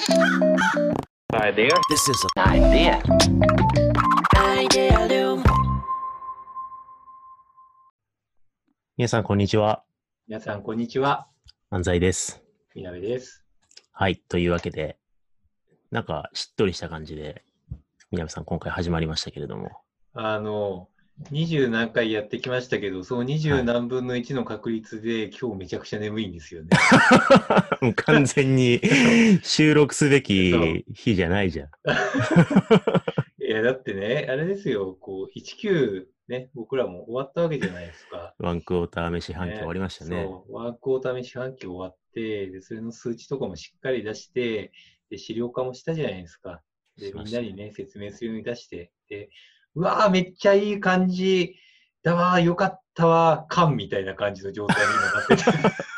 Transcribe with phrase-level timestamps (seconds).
[0.00, 1.76] Idea.
[1.90, 3.02] This is Idea.
[4.34, 5.44] Idealum.
[8.96, 9.84] 皆さん、こんにちは。
[10.26, 11.26] 皆さん、こんにちは。
[11.68, 12.42] 安西です。
[12.74, 13.44] みなべです。
[13.92, 14.16] はい。
[14.16, 14.96] というわけで、
[15.90, 17.44] なんか、しっとりした感じで、
[18.10, 19.68] 南さん、今回始まりましたけれども。
[20.14, 20.88] あの、
[21.30, 26.70] 二十何回やってきましたけど、その二十何分の1の確率で、今日めちゃくちゃ眠いんですよね。
[27.82, 28.80] もう完全に
[29.42, 31.68] 収録すべき日じゃないじゃん。
[33.44, 38.34] いや、だってね、あれですよ、こう、19ね、僕らも終わったわけじゃないですか。
[38.38, 40.22] ワンクォーター目四半期終わりましたね。
[40.24, 44.72] そう、ワークオーターメ四半期終わって、で、それの数値とかもしっかり出して、
[45.10, 46.62] で、資料化もしたじゃないですか。
[46.96, 49.28] で、みんなにね、説明するように出して、で、
[49.74, 51.56] うわー、めっちゃいい感じ
[52.02, 55.90] だわー、よかったわー、感みたいな感じの状態に今なって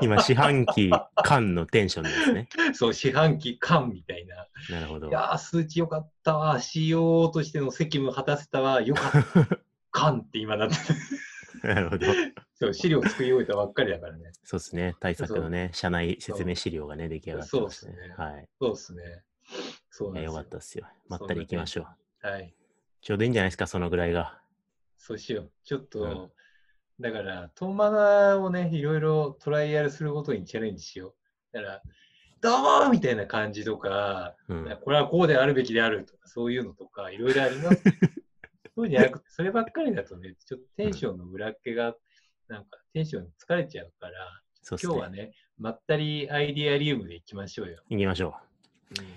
[0.00, 0.90] 今、四半期
[1.22, 2.48] 間のテンションですね。
[2.50, 4.48] て、そう、四半期感みたいな。
[4.70, 5.10] なるほどい。
[5.10, 9.58] やー、数値よかったわー、CO としての責務果たせたわー、よかった、
[9.90, 12.06] 感って今なってて、なるほど。
[12.54, 14.32] そう、資料作り終えたばっかりだからね。
[14.42, 14.96] そうですね。
[15.00, 18.14] 対策のね、社内説明資料がね、出来上がってましたねそうっすね。
[18.16, 18.48] はい。
[18.60, 19.02] そうですね。
[19.90, 20.86] そうなんいやですよかったですよ。
[21.08, 22.03] まったり行きましょう。
[22.24, 22.54] はい。
[23.02, 24.40] ちょうどいいんじゃないですか、そのぐらいが。
[24.96, 25.52] そうしよう。
[25.62, 26.30] ちょっと、うん
[27.00, 31.16] だから、トンマナをね、いろいろトライアルすることにチャレンジしよ
[31.52, 31.56] う。
[31.56, 31.82] だから、
[32.40, 34.78] どうもーみたいな感じとか、うん。
[34.80, 37.82] これはこうであるべきであるとか、そういうのとか、いろいろあります。
[38.76, 41.96] そうじゃなくて、そればっかりだとね、ちょっとテンションの裏っ気が、
[42.46, 44.42] なんかテンション疲れちゃうから。
[44.70, 47.82] 今日はね、まったりアイデアリウムでいきましょうよ。
[47.88, 48.36] 行きましょ
[48.98, 49.08] うんう。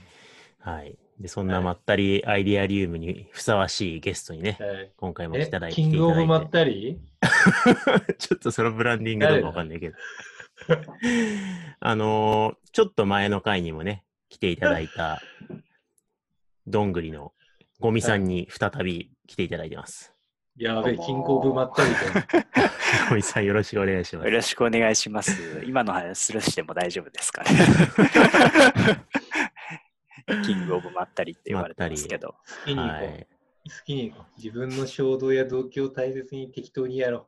[0.59, 0.97] はい。
[1.19, 6.99] で、そんなまったりアイディアリウムにふさわしいゲストにね、はい今回も来えただいてキングオブま来ってたり？
[8.19, 9.95] ちょっとそのブランディングどうかわかんないけど。
[11.79, 15.19] あのーちょっと前の回にもね、来ていただいた、
[16.67, 17.33] どんぐりの
[17.79, 20.13] ゴミさんに再び来ていただいてます。
[20.57, 22.39] やべえ、キングオブまったりと。
[23.09, 24.31] ゴミさんよろしくお願いしますよ。
[24.31, 25.63] ろしくお願いします。
[25.65, 27.49] 今の話スルーしても大丈夫ですかね。
[30.45, 32.35] キングオブまったりって言われてますけど。
[32.65, 32.89] 好きに行こう。
[32.89, 33.27] はい。
[33.65, 37.27] 好きに自分の衝動や動機を大切に適当にやろ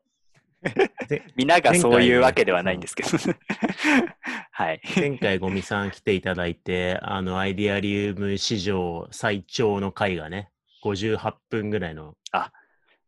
[1.07, 3.09] で 皆がそういうわけではないんですけど。
[4.51, 4.81] はい。
[4.95, 10.51] 前回ゴミさん来ていただいて、あの、アイディアリウム史上最長の回がね、
[10.83, 12.15] 58分ぐらいの、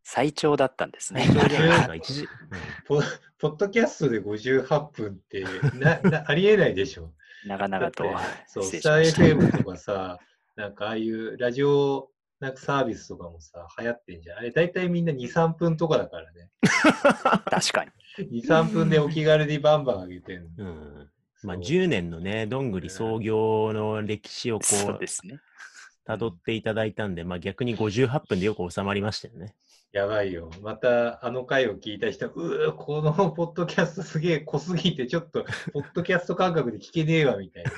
[0.03, 1.35] 最長だったんですね最。
[1.35, 2.27] 長じゃないですか、 一時、う。
[2.87, 3.01] ポ
[3.37, 5.43] ポッドキャストで58分って
[5.75, 7.13] ななありえないでしょ。
[7.45, 8.03] 長々と
[8.47, 9.01] そう、スター。
[9.03, 10.19] FM とかさ、
[10.55, 12.09] なんかああいうラジオ
[12.41, 14.37] なんかサービスとかもさ、流行ってんじゃん。
[14.39, 16.49] あれ、大体みんな2、3分とかだからね。
[17.45, 17.85] 確か
[18.17, 18.41] に。
[18.41, 20.49] 2、3分でお気軽にバンバン上げてんの。
[20.57, 21.11] うん。
[21.43, 25.39] まあ、そう10年のね、どんぐり創業の歴史をこうそうで、すね。
[26.07, 29.53] 辿っていただいたんで、まあ逆に58分でよく収まりましたよね。
[29.91, 30.49] やばいよ。
[30.61, 37.71] またあの回を聞いた人、うー、このポッドキャストすげえ濃すぎて、ちょっと、ポッドキャスト感覚で聞けねえわ、みたいな。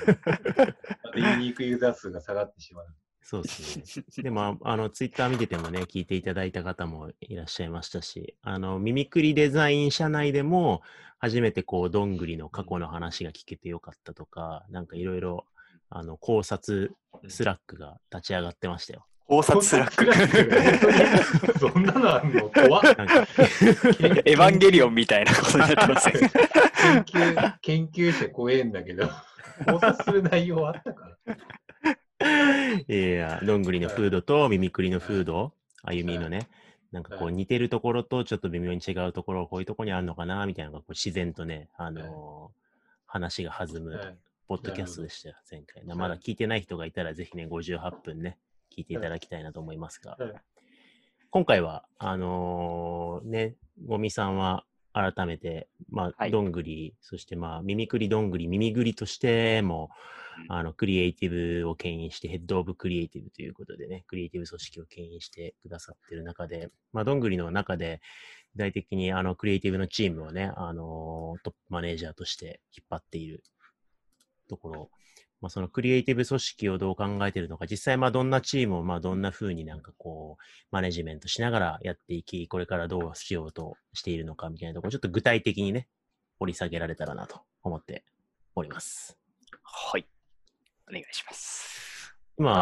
[1.02, 2.86] またユニークユーザー数が下がってしまう。
[3.20, 4.22] そうですね。
[4.22, 10.82] でも、あの、ツイッター見ててもね、聞いていただいた方もいらっしゃいましたし、あの、ミミクリデザイン社内でも、
[11.18, 15.46] 初めてこう、どんぐりの過去の話が聞けてよかったとか、なんかいろいろ、
[15.90, 16.94] あの、考察
[17.28, 19.06] Slackが立ち上がってましたよ。
[19.26, 21.52] 考察 Slack。
[21.52, 21.58] ク。
[21.58, 22.50] そんなのあんの？
[22.50, 22.82] 怖っ。
[22.82, 26.12] なんか、エヴァンゲリオンみたいなことになってません。
[26.12, 26.28] 研
[27.04, 29.08] 究、研究者怖えんだけど、
[29.66, 31.16] 考察する内容あったか
[32.20, 32.86] ら。
[32.86, 35.52] いやどんぐりのフードとミミクリのフード、
[35.82, 36.48] 歩みのね、
[36.92, 42.64] なんかこうはい似てるところとちょっと微妙に違うところ、こういうところにあるのかな、みたいなのがこう自然とね、あのー
[43.06, 44.16] 話が弾むはい
[44.48, 45.84] ポッドキャストでしたよ、前回。
[45.86, 48.38] どまだ聞いてない人がいたら、ぜひね、58分ね、
[48.76, 50.32] 聞いていただきたいなと思いますが、はい
[51.34, 53.56] 今回は、あのーね、
[53.88, 56.30] ゴミさんは改めて、まあ、はい。
[56.30, 59.90] どんぐり、そしてまあ、ミミクリどんぐり、耳ぐりとしても、
[60.48, 60.56] うん。
[60.56, 68.00] あの、クリエイティブを牽引して、ヘッドオブクリエイティブということでね、クリエイティブ組織を牽引してくださってる中で、まあ、どんぐりの中で、
[68.54, 73.42] 具体的にあの、クリエイティブのチームをね、あのトップマネージャーとして引っ張っている
[74.48, 74.90] ところ、
[75.44, 85.86] まあ、そのクリエイティブ組織をどう考えているのか、実際まあどんなチームをまあどんな風になんかこう、マネジメントしながらやっていき、これからどうしようとしているのかみたいなところ、ちょっと具体的にね、
[86.38, 88.04] 掘り下げられたらなと思って
[88.54, 89.18] おります。
[89.62, 90.06] はい。
[90.88, 92.16] お願いします。
[92.38, 92.52] 今、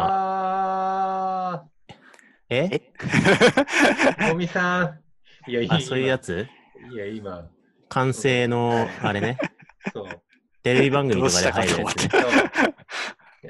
[1.53, 1.63] あ
[2.49, 2.69] え？
[2.69, 2.91] え？
[2.99, 4.99] ー、ゴミさん。
[5.49, 6.45] いや、いあ、そういうやつ？
[6.91, 7.49] いや、今、
[7.87, 9.37] 完成の、あれね、
[9.93, 10.21] そう。
[10.61, 12.09] テレビ番組とかで入るやつね。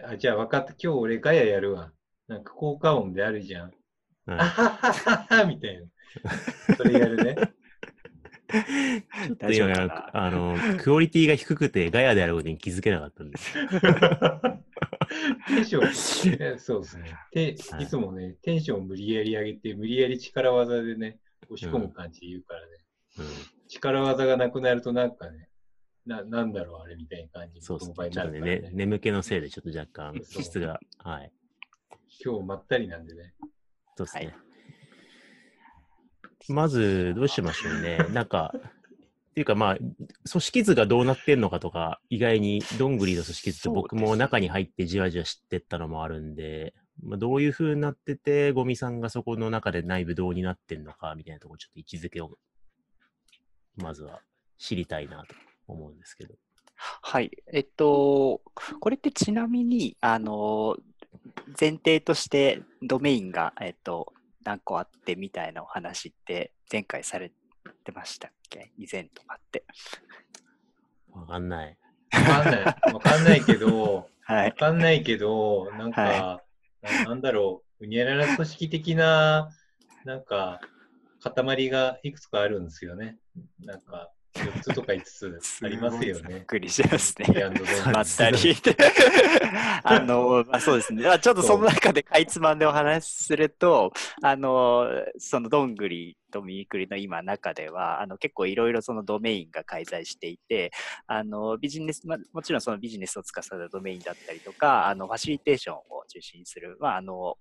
[0.01, 0.71] あ、じゃあ分かった。
[0.71, 1.91] 今日俺ガヤやるわ。
[2.27, 3.67] なんか効果音であるじゃん。
[3.67, 3.73] はい
[4.25, 5.85] あははははみたいな。
[6.77, 7.35] それやるね。
[8.53, 13.53] ちょっと今あの、クオリティが低くてガヤであることに気づけなかったんです。
[15.47, 17.17] テンション、え そうですね。
[17.31, 21.19] てはいいつもね、テンションを無理やり上げて、無理やり力技でね、
[21.49, 22.67] 押し込む感じで言うからね。
[23.19, 23.25] うん、
[23.67, 25.49] 力技がなくなるとなんかね、
[26.05, 28.09] ななんだろう、あれみたいな感じそうですね。
[28.09, 28.59] ちょっとねね。
[28.59, 31.31] ね眠気のせいでちょっと若干質が、はい。
[32.23, 33.33] 今日まったりなんでね。
[33.95, 34.25] そうですね。
[34.25, 34.35] はい
[36.49, 37.97] まず、どうしましょうね。
[38.11, 39.93] なんか、っていうかまあ、組
[40.25, 52.37] 織図がどうなってんのかとか、意外にどんぐりの組織図って僕も中に入ってじわじわ知ってったのもあるんで、まあ、どういう風になってて、ゴミさんがそこの中で内部どうになってんのかみたいなところちょっと位置づけを、
[53.77, 54.19] まずは
[54.57, 55.33] 知りたいなと
[55.67, 56.35] 思うんですけど。
[56.75, 57.31] はい。
[57.51, 58.41] えっと、
[58.79, 60.77] これってちなみに、あの、
[61.59, 64.13] 前提としてドメインが、えっと、
[64.43, 67.31] 何個あってみたいなお話って前回され
[67.83, 68.71] てましたっけ？
[68.77, 69.63] 以前とかって。
[71.11, 71.77] わかんない。
[72.11, 72.65] わかんない。
[72.65, 74.45] わかんないけど、 はい。
[74.47, 76.43] わかんないけど、なんか、は
[76.81, 79.49] ななんだろう、うにゃらら組織的な、
[80.05, 80.59] なんか、
[81.21, 83.17] 塊がいくつかあるんですよね。
[83.59, 86.45] なんか、4つとか5つありますよねびっ。
[86.45, 87.27] くりしますね。
[87.93, 88.37] まったり。
[89.83, 91.03] あの、まあ、そうですね。
[91.03, 94.87] まあちょっとその中でかいつまんでお話しすると、あの、
[95.17, 100.71] そのどんぐりとミミクリの今中では、あの結構いろいろそのドメインが介在していて、
[101.05, 107.37] あの、ビジネス、まあ、もちろんそのビジネスを司るドメインだったりとか、あの、ファシリテーションを中心にする、まあ、あの、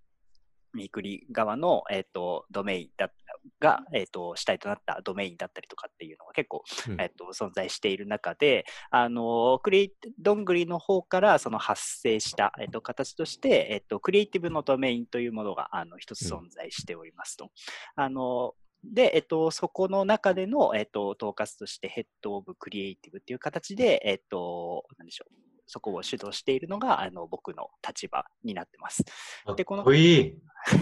[0.74, 3.10] ミクリ側の、えっ、と、ドメインだ
[3.58, 17.50] が、えっ、と、主体となったドメインだったりとかっていうのが結構うんえっと、存在している中で、あのクリどんぐりの方からその発生した、えっと、形として、えっと、クリエイティブのドメインというものがあの一つ存在しておりますと。
[17.96, 18.54] あの
[18.84, 25.51] で、えっと、そこの中での、えっと、統括としてヘッド・オブ・クリエイティブっていう形で、えっと、なんでしょう。
[25.66, 29.04] そこを主導しているのがあの僕の立場になってます。
[29.44, 30.34] かっでこのこいい。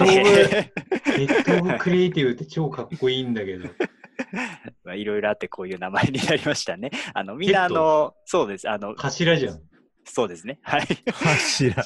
[0.00, 3.68] ヘッドオブ、 クリエイティブって超かっこいいんだけど。
[4.84, 6.90] まあいろいろあってこういう名前になりましたね。
[7.14, 8.68] あのみんなあの、そうです。
[8.68, 9.62] あの、柱じゃん。
[10.04, 10.58] そうですね。
[10.62, 10.82] はい。
[11.12, 11.84] 柱。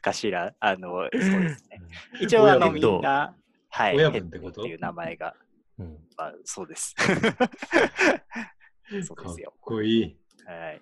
[0.00, 1.80] 頭、あの、そうですね。
[2.20, 3.34] 一応、あの、みんな、
[3.70, 4.62] はい、親分ってこと？
[4.62, 5.34] っていう名前が、
[5.78, 6.94] うんまあ、そうです。
[9.04, 9.54] そうかっですよ。
[9.60, 10.16] こいい。
[10.46, 10.80] はい。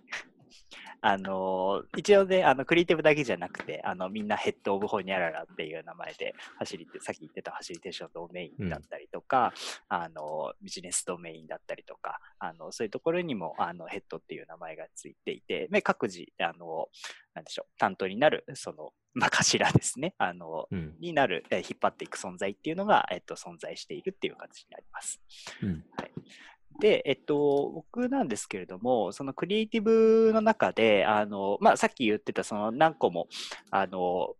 [1.02, 9.54] あの一応ね、あのクリエイティブだけじゃなくて、あのみんなヘッド・オブ・ホニャララっていう名前で走りて、さっき言ってたファシリテーションドメインだったりとか、
[9.88, 16.88] あのビジネスドメインだったりとか、あのそういうところにもあのヘッドっていう名前がついていて、で各自あの、
[17.34, 20.96] なんでしょう、担当になる、その、まあ、頭ですね、あのうん。
[21.00, 25.20] になる、えー引っ張っていく存在っていうのが、えっと、存在しているっていう形になります。
[25.62, 25.84] うん。
[26.80, 33.28] で、えっと、僕なんですけれども、そのクリエイティブの中で、あの、まあ、さっき言ってた、その何個も、
[33.70, 34.34] あの、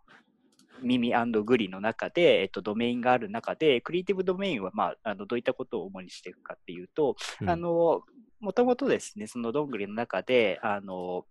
[0.83, 1.13] 耳
[1.45, 7.51] グリの中で、えっと、ドメインがある中で、クリエイティブドメインは、まあ、あのどういったことを主にしていくかっていうと、うん。
[7.51, 8.03] あの、
[8.41, 11.27] もともとですね、そのどんぐりの中で、あの、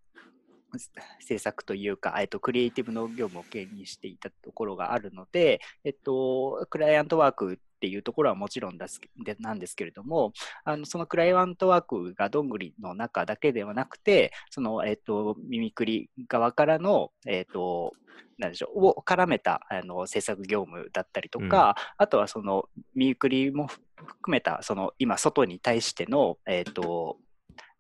[1.20, 10.34] 制作というか、えっと、クリエイティブの業務を兼任していたところがあるので、えっと、クライアントワークっていうところはもちろんですでなんですけれども、
[10.66, 17.94] あのそのクライアントワークがどんぐりの中だけではなくて、その、えっと、ミミクリ側からの、えっと、
[18.38, 27.18] なんでしょう、を絡めたあの制作業務だったりとか、あとはそのミミクリも含めた、その今、外に対しての、えっと、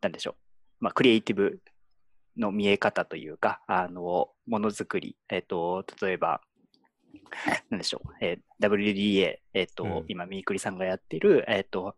[0.01, 0.35] なんでしょう、
[0.79, 1.59] まあ、クリエイティブ
[2.37, 6.41] の見え方というか、あの、ものづくり、えっ、と、例えば、
[7.69, 10.05] なんでしょう、えー WDA、えっ、と、うん。
[10.07, 11.95] 今、ミークリさんがやってる、えっ、と、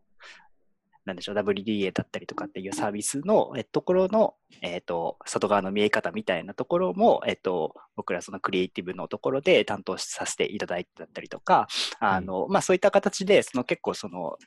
[1.06, 11.68] なんでしょう、WDA だったりとかっていうサービスの、えーところの、えっ、と、外側の見え方みたいなところも、えっ、と、僕らそのクリエイティブのところで担当させていただいてだったりとか、
[12.00, 14.38] あの、まあ、そういった形で、その結構その、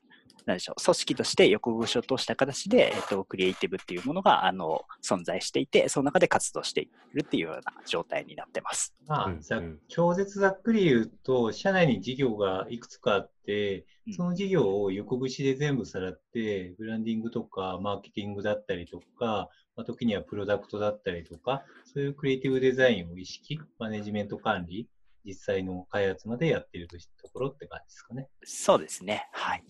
[0.47, 8.95] なんでしょう、組織として横串を通した形で、えっと、クリエイティブっていうものが、あの、存在していて、その中で活動しているっていうような状態になってます。
[9.07, 24.89] まあ、うんざうん超絶ざっくり言うと、社内に事業がいくつかあってうん、その事業を横串で全部さらって、ブランディングとかマーケティングだったりとか、まあ、時にはプロダクトだったりとか、そういうクリエイティブデザインを意識、マネジメント管理、
[25.25, 26.97] 実際の開発までやっていると
[27.33, 28.29] ころって感じですかね。
[28.45, 29.27] そうですね。
[29.33, 29.65] はい。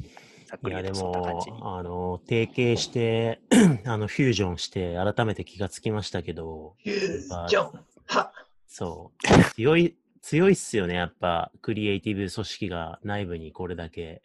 [0.59, 1.51] くり言ういやでとそんな感じ。
[1.51, 3.41] も、あの、提携して、
[3.85, 7.81] あの、フュージョンして、改めて気がつきましたけど、フュージョン？
[8.07, 8.33] は
[8.67, 14.23] そう、強い、強いっすよね、やっぱ、クリエイティブ組織が内部にこれだけ、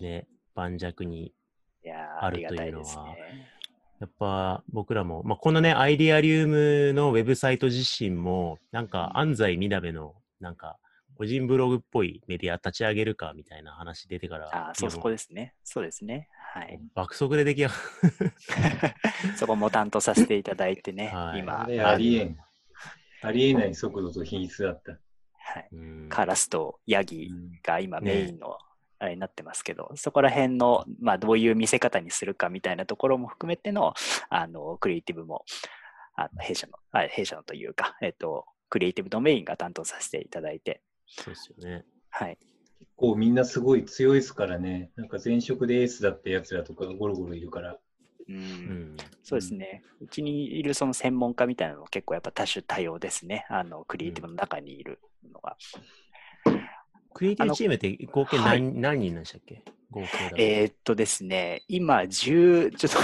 [0.00, 1.32] ね、盤石に。
[2.20, 3.48] あるというのはね。
[3.98, 10.76] やっぱ僕らも、まあ、このね、アイディアリウムのウェブサイト自身も、なんか安西みなべの、なんか、
[11.18, 15.52] 個人ブログっぽいメディア立ち上げるかみたいな話出てから、あーそう、そこでですね。
[15.64, 16.28] そうですね。
[16.54, 16.80] はい。
[16.94, 17.74] 爆速で出来上が
[19.36, 22.38] そこも担当させていただいてね、 はい今、ありえん。
[23.20, 24.92] ありえない速度と品質だった。
[24.92, 28.56] はい、うんカラスとヤギうんが今ねメインの
[29.00, 33.94] あれになってますけど、そこら辺の、まあ、どういう見せ方にするかみたいなところも含めての
[34.28, 35.44] あのクリエイティブも
[36.14, 41.84] あの弊社のあ弊社のというか、えっと、クリエイティブドメインが担当させていただいて、そうですよね。
[42.10, 42.38] はい、
[42.78, 44.90] 結構みんなすごい強いですからね。
[44.96, 47.78] なんか前職でエースだったやつらとかがゴロゴロいるから。
[48.28, 48.96] うんうん。
[49.22, 55.00] そうですね、うちにいるその専門家みたいなのも結構やっぱ多種多様ですね、あのクリエイティブの中にいる
[55.32, 55.56] のが。
[57.14, 59.62] クリエイティブチームって合計はい何,、何人なんでしたっけ？
[59.90, 60.02] 合
[60.36, 60.60] 計。
[60.60, 62.98] えーっとですね、今、10、ちょっと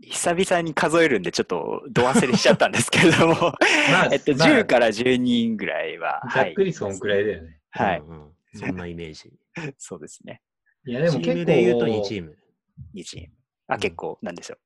[0.02, 3.34] 久々に数えるんで、ちょっとど忘れしちゃったんですけれども、
[3.92, 7.60] まあ えっと、まあ10から10人ぐらいは、ざっくりそんくらいだよね。
[7.70, 9.32] はい、うんうんそんなイメージ。
[9.78, 10.42] そうですね。
[10.86, 11.32] いや、でもチ結構。
[11.36, 12.36] ームで言うと2チーム。
[12.94, 13.28] 2チーム。
[13.68, 14.58] あ、うん結構なんですよ。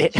[0.00, 0.10] え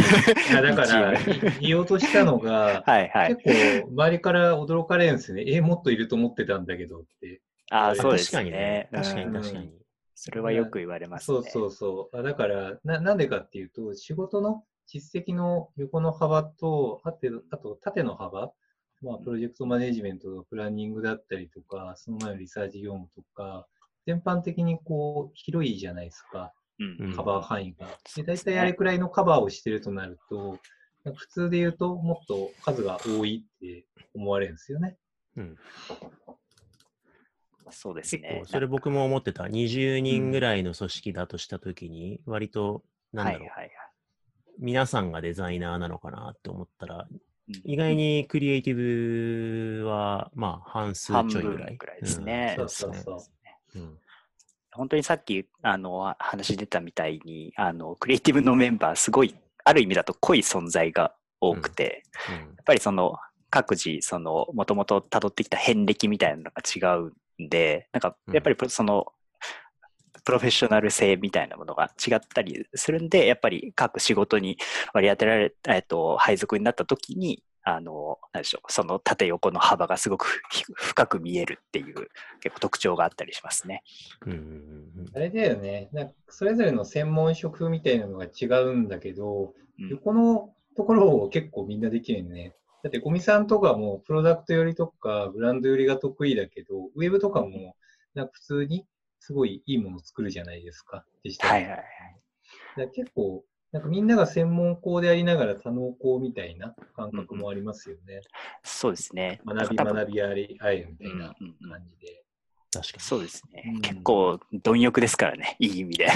[0.49, 1.13] いや、だから、
[1.59, 3.35] 言おうとしたのが、 はいはい。
[3.35, 5.43] 結構周りから驚かれるんですよね。
[5.47, 7.41] え、もっといると思ってたんだけどって。
[7.71, 8.89] ああそうです確かにねね。。
[8.91, 9.71] 確かにうん確かに。
[10.13, 11.37] それはよく言われますね。
[11.37, 12.17] そうそうそう。
[12.17, 18.53] あだからな、なんでかっていうと、仕事の実績の横の幅と、あてあと縦の幅、
[19.01, 23.67] まあ、プロジェクトマネジメントのプランニングだったりとか、その前のリサーチ業務とか、
[24.05, 26.53] 全般的にこう、広いじゃないですか、
[27.15, 27.87] カバー範囲が。
[28.15, 30.59] で、大体あれくらいのカバーをしてるとなると、
[31.13, 34.97] 普通で言うと、もっと数が多いって思われるんですよね。
[35.37, 35.55] うん、
[37.69, 38.45] そうですね結構、。
[38.45, 39.43] それ僕も思ってた。
[39.43, 43.71] 20人ぐらいの組織だとしたときに、割と、なんだろう、はいはいはい。
[44.57, 47.21] 皆さんがデザイナーなのかなって思ったら、うん
[47.63, 51.67] 意外にクリエイティブは、まあ、半数半ちょいぐらい。
[51.67, 52.55] 分ぐらいですね。
[52.57, 53.23] うんそうそうそ
[53.75, 53.99] ううん
[54.75, 62.35] 本当にさっきあの話出たみたいにあのクリエイティブのメンバーすごいある意味だと濃い存在が多くて、うん。
[62.35, 63.15] やっぱりその
[63.49, 67.13] 各自そのもともと辿ってきた遍歴みたいなのが違う
[67.43, 69.05] んでなんかやっぱりその、
[70.23, 74.57] プロフェッショナル性みたいなものが違ったりするんでやっぱり各仕事に
[74.91, 83.83] 割り当てられえっと配属になった時にあのなんでしょうその縦横の幅がすごく ひ深く見えるっていう結構特徴があったりしますね。
[84.25, 85.89] うんあれだよね。
[85.91, 92.55] なんかそれぞれの専門職みたいなのが違うんだけど、うん横のところを結構みんなできるよね。
[92.83, 97.75] だって、ゴミさんとかもプロダクト寄りとかブランド寄りが得意だけど、ウェブとかも
[98.13, 98.85] なんか普通に
[99.19, 101.05] すごいいいものを作るじゃないですか。
[101.23, 101.79] デジタルはいはいはい。
[101.79, 103.43] だから結構、
[103.75, 108.21] なんかみんなが専門校でありながら多能校みたいな感覚もありますよね。
[108.63, 109.41] そうですね。
[109.45, 112.23] 学び学びありあえるみたいなうんうんうん感じで。
[112.71, 113.03] 確かに。
[113.03, 113.63] そうですね。
[113.75, 116.07] うん結構貪欲ですからね、 いい意味で。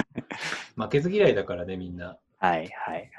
[0.76, 2.16] 負けず嫌いだからね、みんな。
[2.38, 3.10] はいはい。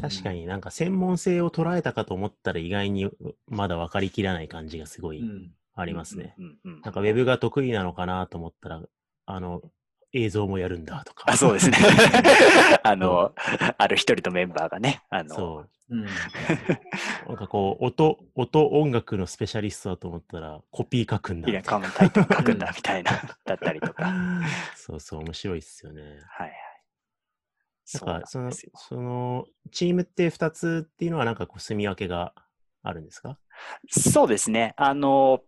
[0.00, 3.10] 確かになんか専門性を捉えたかと思ったら意外に
[3.48, 5.52] まだ分かりきらない感じがすごいうん。
[5.74, 6.36] ありますね。
[6.38, 8.82] うんうんうんなんかウェブが得意なのかなと思ったら、
[9.24, 9.62] あの、
[10.12, 11.24] 映像もやるんだとか。
[11.30, 11.78] あそうですね。
[12.82, 13.34] あの、
[13.78, 15.70] ある一人のメンバーがね、あの、そう。
[15.88, 16.04] うん。
[16.04, 23.12] なんかこう、音、音、音楽のスペシャリストだと思ったら、コピー書くんだいや、みたいカウンタイトル書くんだみたいな、
[23.44, 24.12] だったりとか。
[24.74, 26.02] そうそう、面白いっすよね。
[26.28, 26.52] はい。
[27.84, 28.50] そうなんなんか、その。
[28.52, 32.32] その、チームって2つっていうのはなんかこう、住み分けが
[32.82, 33.38] あるんですか？
[33.88, 34.74] そうですね。
[34.76, 35.42] あの、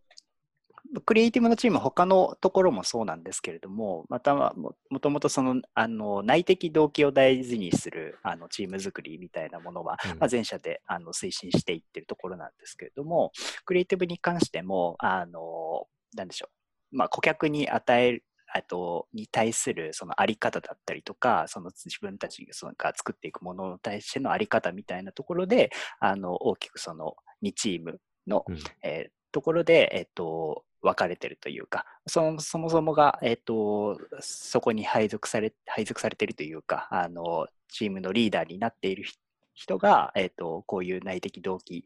[1.04, 10.18] クリエイティブのチーム、他のところもそうなんですけれども、またはももともとそのあの内的動機を大事にするあのチーム作りみたいなものは、うん。
[10.18, 13.32] まあ、全社であの推進していってるところなんですけれども、
[13.64, 16.48] クリエイティブに関しても、あのなんでしょ
[16.92, 28.58] う、まあ、顧客に与えるあとに対するそのあり方だったりとか、その自分たちが作っていくものに対してのあり方みたいなところで、あの大きくその2チームの、うん。
[28.82, 39.18] えーところで、えっと、分かれてるというか、そのそもそもが、えっと、そこに配属され配属されてるというか、あのチームのリーダーになっている人
[39.58, 41.84] 人が、えっと、こういう内的動機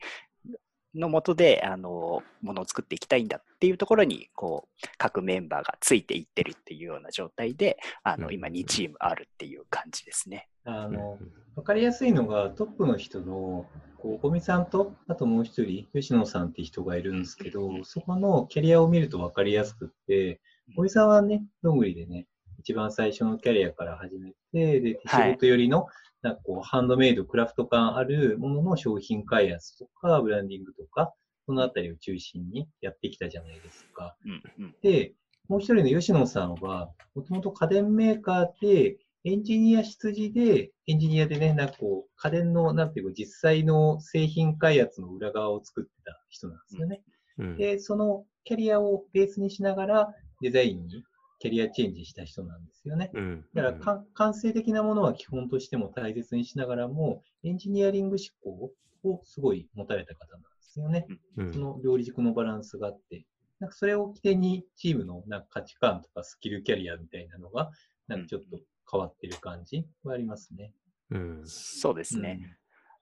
[0.95, 10.49] のもとで、あの、ものを作っていきたいんだっていうところに、こう、各メンバーがついていってるっていうような状態で、あの、うん今2チームあるっていう感じですね。
[10.65, 11.19] あの、
[11.57, 13.67] わかりやすいのが、トップの人の、
[14.03, 20.41] こう、小見さんと、あともう一人、吉野さんって人がいるんですけど、そこのキャリアを見るとわかりやすくって、
[20.77, 22.27] 小見さんはね、どんぐりでね、
[22.59, 25.87] 一番最初のキャリアから始めて、で、手仕事寄りの、
[26.21, 31.13] なんかこう、ハンドメイド、クラフト感あるものの商品開発とか、ブランディングとか、
[31.47, 34.17] そのあたりを中心にやってきたじゃないですか。
[34.25, 34.75] うんうん。
[34.83, 35.15] で、
[35.49, 47.03] もう一人の吉野さんは、もともと家電メーカーで、エンジニア出自で、エンジニアでね、なんかこう、家電の、なんていうか、実際の製品開発の裏側を作ってた人なんですよね。
[47.39, 51.05] うんで、そのキャリアをベースにしながら、デザインに
[51.39, 53.11] キャリアチェンジした人なんですよね。
[53.15, 58.73] うんだからか、感性的なものは基本としても大切にしながらも、エンジニアリング思考
[59.09, 61.07] をすごい持たれた方なんですよね。
[61.37, 63.25] うんその両軸のバランスがあって、
[63.61, 67.71] なんかそれを起点にチームのなんか価値観とかスキルキャリアみたいなのが、
[68.09, 68.59] なんかちょっと
[68.93, 70.73] 変わってる感じはありますね。
[71.11, 71.43] うん。
[71.47, 72.57] そうですね。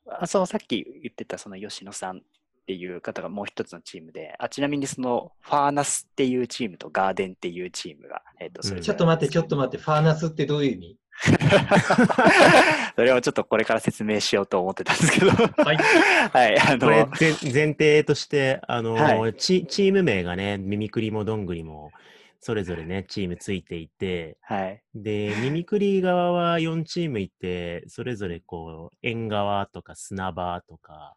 [0.07, 2.21] あそのさっき言ってたその吉野さんっ
[2.67, 10.97] ていう方がもう一つのチームで、あちなみにそのファーナスっていうチームとガーデンっていうチームが、えっとそれうんちょっと待って、ちょっと待って、ファーナスってどういう意味？
[12.97, 15.77] それをちょっとこれから説明しようと思ってたんですけど、はい。
[16.33, 21.91] はい、あこれの、前前提として、あの、はチ、チーム名がね、ミミクリもどんぐりも、
[22.41, 31.17] それぞれね、チームついていて、はい、で、ミミクリ側は4チームいて、それぞれこう、縁側とか砂場とか、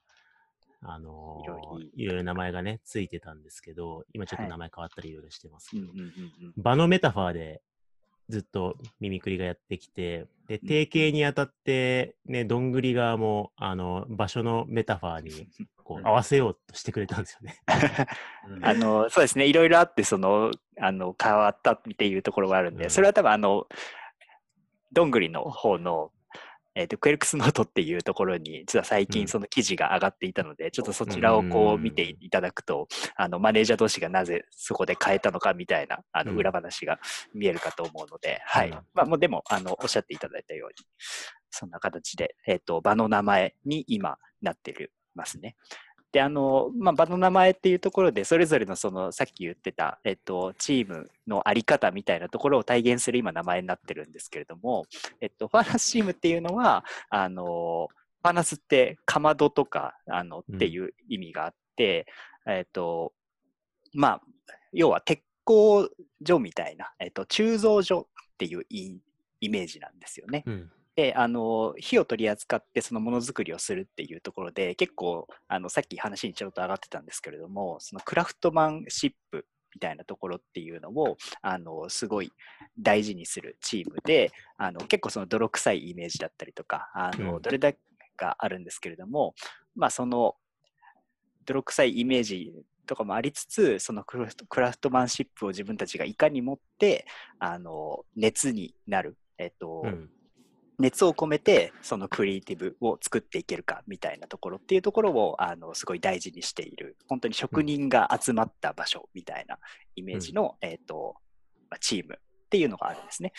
[0.85, 4.49] あのいろいろいいろ名前がね、ついてたんですけど、今ちょっとはい。
[4.49, 5.87] 名前変わったりいろいろしてますけど、
[6.57, 7.61] 場のメタファーで
[8.33, 10.67] ずっとミミクリがやってきて、で、うん。
[10.67, 15.47] 提携にあたって、ね、どんぐり側も、あの、場所のメタファーに、
[15.83, 17.61] こう、合わせようとしてくれたんですよね。
[18.49, 18.65] うん。
[18.65, 20.49] あの、そうですね、いろいろあって、その、
[20.79, 22.89] あの、変わったっていうところがあるんで、うん。
[22.89, 23.67] それは多分あの、
[24.91, 26.11] どんぐりの方の、
[26.75, 36.99] えっ、と、クエルクスノートっていうところに、実は最うん近その記事が上がっていたので、ちょっとそちらをこううん見ていただくと、あの、マネージャー同士がなぜそこで変えたのかみたいな、あの、うん裏話が
[37.33, 38.69] 見えるかと思うので、はい。
[38.69, 40.86] うんまあ、もうでも、あの、おっしゃっていただいたように、
[41.51, 45.55] そんな形で、えっ、と、場の名前に今なってるますね。
[46.13, 54.86] で、あの、まあ、場の名前っていうところで、それぞれのその、さっき言ってた、えっと、チームのあり方みたいなところを体現する今名前になってるんですけれども、
[55.21, 57.88] えっと、ファーナスチームっていうのは、あの、
[58.21, 62.06] ファーナスってかまどとか、あの、うんっていう意味があって、
[62.45, 63.12] えっと、
[63.95, 64.21] まあ、
[64.71, 65.89] 要は鉄工
[66.23, 68.97] 所みたいな、えっと、鋳造所っていうイ
[69.41, 70.43] イメージなんですよね。
[70.45, 70.71] うん。
[70.95, 82.32] であの火を取り扱ってそのものづくりをするっていうところで結構あのさっき話にちょっと上がってたんですけれどもそのクラフトマンシップみたいなところっていうのをあのすごい
[82.79, 87.79] 大事にするチームであの結構その泥臭いイメージだったりとかあの、うんどれだけ
[88.15, 89.34] があるんですけれども
[89.75, 90.36] まあその
[91.45, 92.53] 泥臭いイメージ
[92.86, 97.08] とかもありつつそのクラフトクラフトマンシップを自分たちがいかに持って
[97.39, 100.10] あの熱になる、えっとうん。
[100.79, 109.57] 熱を込めてそのクリエイティブを作っていけるかみたいなところっていうところをあのすごい大事にしている本当に職人が集まった場所みたいな
[109.95, 111.15] イメージの、えーと
[111.69, 112.17] まあチームっ
[112.49, 113.33] ていうのがあるんですね。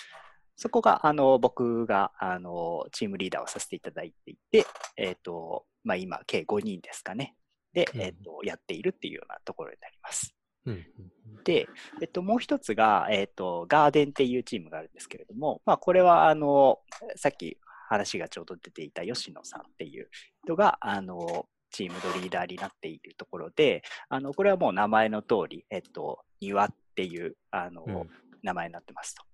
[0.56, 4.66] そこがあの僕があのチームリーダーをさせていただいていて、
[4.96, 7.34] えーとまあ、今計5人ですかね
[7.72, 10.34] で、うんえー、とやっているっていうようなところになります。
[10.66, 10.86] うん。
[11.44, 11.68] で、
[12.00, 16.80] えっと、もう一つが、えっと、ガーデンっていうチームがあるんですけれども、まあ、これは、あの、
[17.16, 20.08] さっき話がちょうど出ていた吉野さんっていう
[20.44, 28.10] 人が、あの、チームのリーダーになっているところで、あの、これはもう名前の通り、えっと、庭っていう、あの、うん
[28.44, 29.24] 名前になってますと。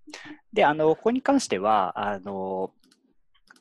[0.53, 2.71] で、あの、ここに関しては、あの、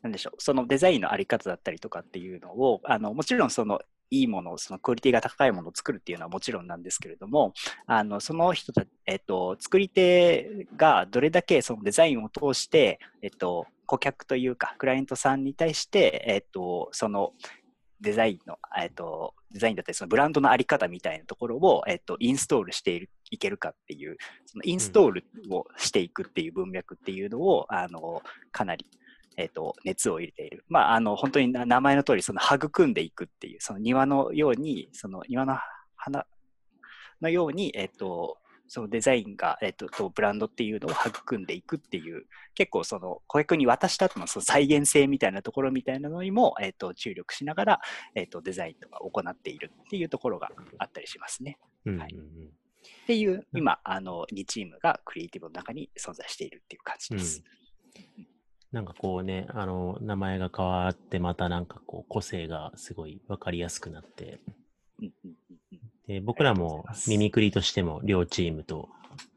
[0.03, 3.81] なんでしょう、そのデザインのあり方だったりとかっていうのを、あの、もちろんその、
[4.11, 7.55] いいもの、そのクオリティが高いものを作るっていうのはもちろんなんですけれども、
[7.87, 17.33] あの、その人たち、えっと、作り手がどれだけそのデザインを通して、えっと、顧客というか、クライアントさんに対して、えっと、その
[18.01, 28.87] デザインの、えっと、デザインだったり、そのブランドのあり方みたいなところを、えっと、インストールしているいけるかっていう、そのインストールをしていくっていう文脈っていうのを、あの、かなり、
[29.37, 30.65] えっと、熱を入れている。
[30.69, 35.57] まあ、あの、本当にな名前の通り、その育んでいくっていう、その庭のように、その庭の
[35.97, 36.27] 花
[37.21, 38.39] のように、えっと、
[38.69, 47.81] そのデザインが、えっと、とブランドっていうのを育んでいくっていう、結構その顧客に渡した後のその再現性みたいなところみたいなのにも、えっと、注力しながら、
[48.15, 51.59] えっと、デザインとか行っているっていうところがあったりしますね。
[51.85, 52.17] うんうんうんはい
[52.81, 57.43] っていう、今、あの、2チームがクリエイティブの中に存在しているっていう感じです。
[58.73, 64.41] なんかこうね、あの、名前が変わって、またなんかこう、個性がすごい分かりやすくなって、
[66.07, 67.11] で僕らもございます。
[67.11, 68.89] ミミクリとしても両チームと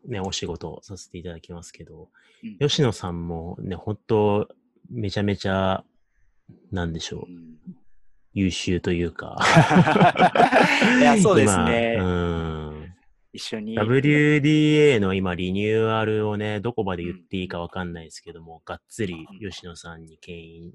[0.06, 2.10] ね、お仕事をさせていただきますけど、
[2.44, 2.58] うん。
[2.60, 4.48] 吉野さんもね、本当
[4.92, 5.84] めちゃめちゃ、
[6.72, 7.56] なんでしょう、うん。
[8.34, 9.38] 優秀というか。
[11.00, 11.96] いやそうですね。
[11.98, 12.63] 今うん。
[13.34, 13.78] 一緒に。
[13.78, 19.50] WDA の今リニューアルをね、どこまで言っていいかわかんないですけども、がっつりうん。
[19.52, 20.74] 吉野さんに牽引、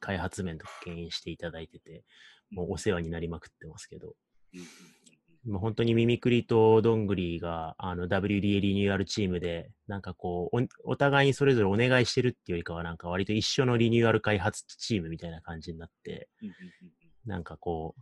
[0.00, 2.04] 開発面とか牽引していただいてて、
[2.50, 4.14] もうお世話になりまくってますけど、
[4.52, 4.66] うんうん
[5.44, 16.54] もう本当にミミクリとドングリーがあの WDA リニューアルチームで、なんかこうお、お互いにそれぞれお願いしてるっていうよりかは、なんか割と一緒のリニューアル開発チームみたいな感じになって、うんうん
[17.24, 17.94] なんかこ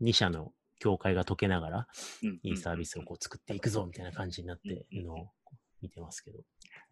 [0.00, 0.52] う、2社の
[0.84, 1.88] 境界が解けながら、
[2.22, 5.28] うんうんいいサービスをこう作っていくぞみたいな感じになっているのを
[5.80, 6.42] 見てますけど、や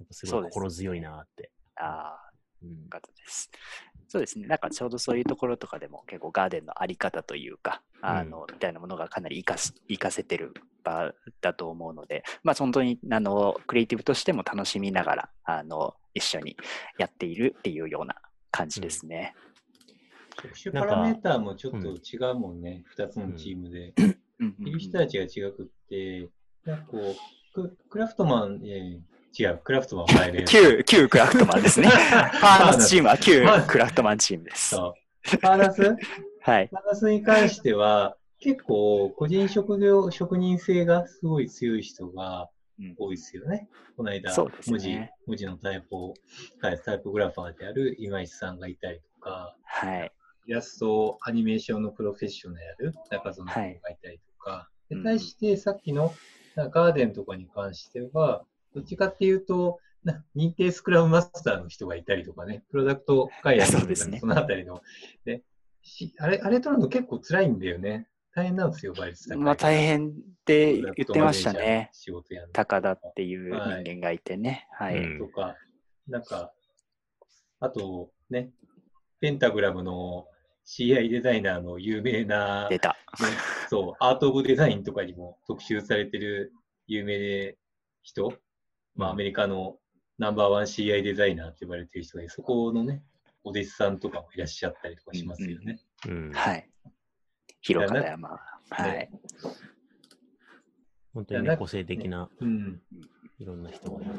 [0.05, 1.51] っぱすごいそうですね心強いなって。
[1.77, 2.31] ああ、
[2.63, 3.51] うんよかったです。
[4.09, 4.47] そうですね。
[4.47, 16.57] なんかちょうどそういうところとかでも結構ガーデンのあり方というか、あの、みたいなものがかなり活かす、活かせてる場だと思うので、まあ本当に、あの、クリエイティブとしても楽しみながら、あの、一緒に
[16.99, 18.17] やっているっていうような
[18.51, 19.35] 感じですね。
[20.37, 23.92] 特殊パラメーターもちょっと違うもんね、二つのチームで。
[23.99, 24.23] うんうん
[24.66, 26.29] いる人たちが違くって、
[26.64, 27.14] なんかこう、
[27.55, 29.01] ククラフトマン、えー
[29.38, 30.45] 違う、クラフトマンは入れる。
[30.47, 31.88] 旧、旧クラフトマンですね。
[32.42, 34.71] パーナスチームは旧クラフトマンチームです。
[34.71, 34.95] そ
[35.33, 35.38] う。
[35.38, 35.81] パーナス？
[36.40, 36.68] はい。
[36.68, 43.68] パーナスに関しては、結構個人職業、職人性がすごい強い人がうん多いですよね。
[43.97, 46.14] この間、そうですね文字、文字のタイプを、
[46.61, 50.12] タイプグラファーである今石さんがいたりとか、はい。
[50.47, 56.15] イラスト、アニメーションのプロフェッショナル、中園さんがいたりとか、で対してさっきの
[56.57, 64.83] ガーデンとかに関しては、どっちかっていうと、な認定スクラムマスターの人がいたりとかね、プロダクト開発とかそねそのあたりの、
[65.25, 65.43] で
[65.83, 68.09] しあれ、あれ取るの結構辛いんだよね。
[68.35, 70.13] 大変なんですよ、倍率高まあ大変っ
[70.45, 71.91] て言ってましたね。。
[71.93, 74.67] 仕事や高田っていう人間がいてね。
[74.73, 74.99] はい。
[74.99, 75.57] うんとか、
[76.09, 76.53] なんか、
[77.61, 78.51] あとね、
[79.21, 80.27] ペンタグラムの
[80.66, 82.90] CI デザイナーの有名な、出た。
[82.90, 82.96] ね
[83.68, 86.53] そう、アート・オブ・デザインとかにも特集されてる
[86.87, 87.59] 有名で
[88.03, 88.33] 人、
[88.94, 89.79] まあ、アメリカの
[90.18, 93.03] ナンバーワン CI デザイナーって呼ばれてる人で、そこのね、
[93.44, 95.81] お弟子さんとかもいらっしゃったりとかしますよね。
[96.07, 96.68] うんはい。
[97.61, 98.29] 広方山。
[98.70, 99.11] はいね。
[101.12, 102.81] 本当にね個性的なうん。
[103.38, 104.12] いろんな人がいる。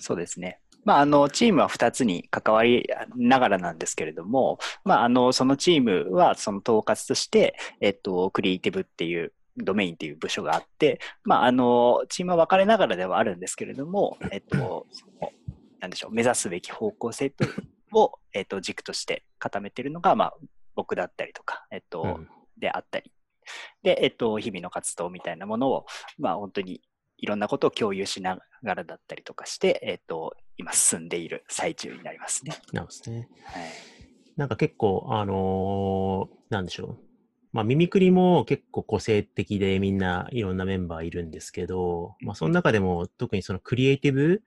[0.00, 0.60] そうですね。
[0.86, 14.86] まあ、あの、チームは2つに関わりながらなんですけれども、まあ、あの、そのチームは、その統括として、えっと、クリエイティブっていう、ドメインっていう部署があって、まあ、あの、チームは分かれながらではあるんですけれども、えっと、
[15.80, 17.46] なんでしょう、目指すべき方向性と
[17.92, 20.34] を、えっと、軸として固めてるのが、まあ、
[20.74, 23.12] 僕だったりとか、えっと、うんであったり。
[23.82, 25.86] で、えっと、日々の活動みたいなものを、
[26.18, 26.80] まあ、本当に
[27.18, 32.56] いろんなことを共有しながらだったりとかして、えっと、今進んでいる最中になりますね。
[32.72, 33.28] なんですね。
[33.44, 33.64] はい。
[34.36, 36.98] なんか結構、あのーなんでしょう。
[37.52, 44.42] まあ、ミミクリも結構個性的でみんないろんなメンバーいるんですけど、まあ、その中でも特にそのクリエイティブ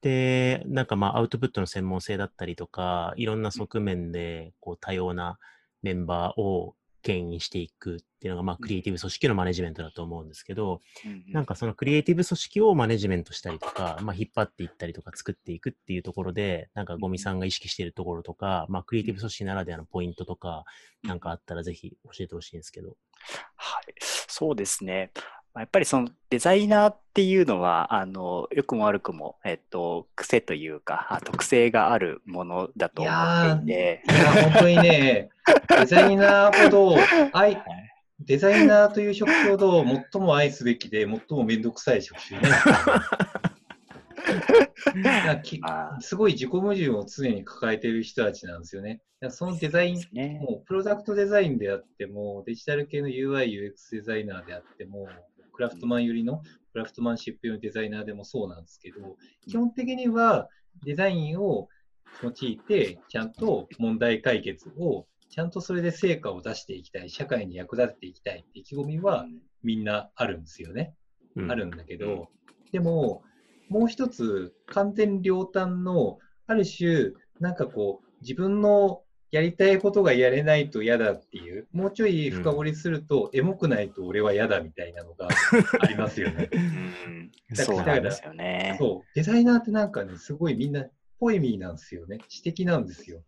[0.00, 5.38] で、なんかまあアウトプットの専門性だったりとか、いろんな側面でこう多様な
[5.82, 10.80] メンバーを牽引していくっていうのが、まあ、クリエイティブ組織のマネジメントだと思うんですけど、
[11.28, 20.64] なんかそのクリエイティブ組織をマネジメントしたりとか、まあ、引っ張っていったりとか作っていくっていうところで、なんかゴミさんが意識しているところとか、まあ、クリエイティブ組織ならではのポイントとか、
[21.02, 22.96] なんかあったらぜひ教えてほしいんですけど。
[23.56, 25.10] はい、そうですね。
[25.54, 35.30] まあやっぱりそのデザイナーっていうのは、あの、良くも悪くも、えっと、癖というか、あ特性があるものだと思っていて、いや、本当にね、
[35.78, 36.96] デザイナーほど
[37.32, 37.62] 愛、
[38.18, 42.48] デザイナーという職種ほど最も愛すべきで、最もめんどくさい職種ね。
[46.00, 49.02] すごい自己矛盾を常に抱えている人たちなんですよね。
[49.30, 50.40] そのデザインね。
[50.42, 55.08] もうプロダクトデザインであっても、デジタル系の UI、UX デザイナーであっても、
[55.54, 59.16] クラフトマン寄りのクラフトマンシップ用のデザイナーでもそうなんですけど、
[59.48, 60.48] 基本的には
[60.84, 61.68] デザインを
[62.22, 69.26] 用いて、ちゃんと問題解決をちゃんとそれで成果を出していきたい、社会に役立てていきたいって意気込みは
[69.62, 70.94] みんなあるんですよね。
[71.36, 71.50] うん。
[71.50, 72.28] あるんだけど、
[72.72, 73.22] でも、
[73.68, 79.03] もう一つ、完全両端の、ある種、なんかこう、自分の
[79.34, 85.26] やりたいことがやれないと嫌だっていう、もうちょい深掘りすると、エモくないと俺は嫌だみたいなのが
[85.82, 86.48] ありますよね。
[86.52, 88.76] うんだそうなんですよね。
[88.78, 90.86] そう、デザイナーってなんかね、すごいみんな、
[91.18, 92.18] ポエミーなんですよね。
[92.28, 93.24] 知的なんですよ。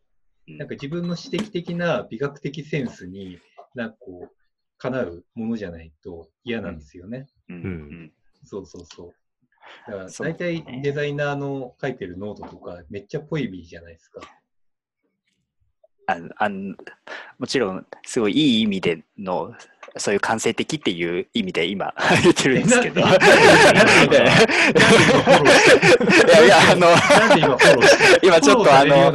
[0.46, 3.40] うんなんか自分の知的的な美学的センスに、
[3.74, 4.36] なんかこう、
[4.78, 7.26] 叶うものじゃないと嫌なんですよね。
[7.48, 8.12] うんうん
[8.44, 9.90] そうそうそう。
[9.90, 14.20] だから大体デザイナーの書いてるノートとか、めっちゃポエミーじゃないですか。
[16.08, 16.48] ああ
[17.38, 19.54] もちろん、すごいいい意味での、
[19.98, 23.00] そういう感性的っていう意味で今 言ってるんですけど。
[23.00, 23.10] いや
[26.44, 26.88] いや、あの、
[28.22, 29.12] 今ちょっとあの。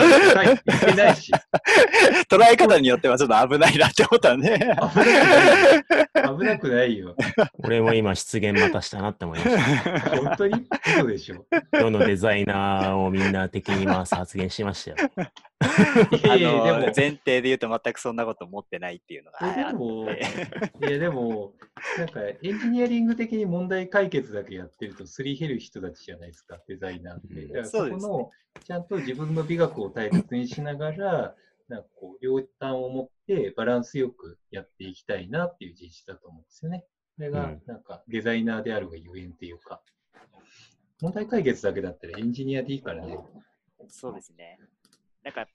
[2.29, 4.57] 捉え方によってはちょっと危ないなって思ったんで。
[4.57, 7.15] 危なくないよ。
[7.59, 10.17] 俺も今失言またしたなって思いました。
[10.17, 10.65] 本当に？
[10.97, 11.45] 嘘でしょ？
[11.73, 14.97] 世のデザイナーをみんな敵に回す発言しましたよ。
[16.23, 19.39] いやあいや、でも、の前提で言うと全くそんなこと思ってないっていうのが
[19.91, 21.53] いやでも、
[21.97, 27.41] なんかエンジニアリング的に問題解決だけやってるとすり減る人たちじゃないですか、デザイナーって。
[27.41, 28.31] うんだからそこの、
[28.63, 31.35] ちゃんと自分の美学を大切にしながら、
[31.67, 36.85] なんかこう、両端を持ってバランスよくやっていきたいなっていう実施だと思うんですよね。
[37.15, 39.81] それがうん、なんかデザイナーであるがゆえんっていうか、
[41.01, 43.17] 問題解決だけだったらエンジニアでいいからね。
[43.87, 44.59] そうですね。
[45.23, 45.47] なんか、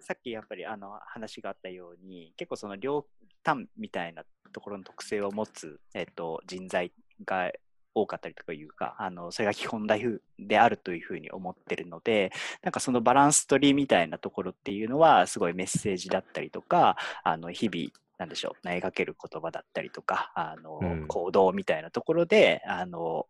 [0.00, 3.06] さっきやっぱりあの話があったように、結構その両
[3.44, 6.92] 端みたいなところの特性を持つ、えっと、人材
[7.24, 7.50] が
[7.94, 10.02] 多かったりとかいうか、あのそれが基本大
[10.38, 23.26] であるというふうに思ってるので、なんかそのバランス取りみたいなところっていうのは、すごいメッセージだったりとか、あの日々、なんでしょう、投げかける言葉だったりとか、あのうん行動みたいなところで、あの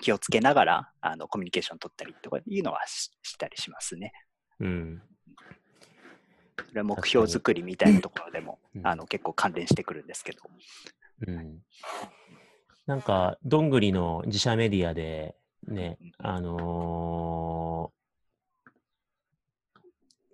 [0.00, 4.12] 気をつけながらあのコミュニケーション取ったりとかいうのはししたりしますね。
[4.60, 5.02] うん。
[6.68, 8.86] それは目標作りみたいなところでも、うん。
[8.86, 10.42] あの結構関連してくるんですけど。
[11.26, 11.58] うん。
[12.86, 15.36] なんか、どんぐりの自社メディアで、
[15.66, 18.02] ね、あのー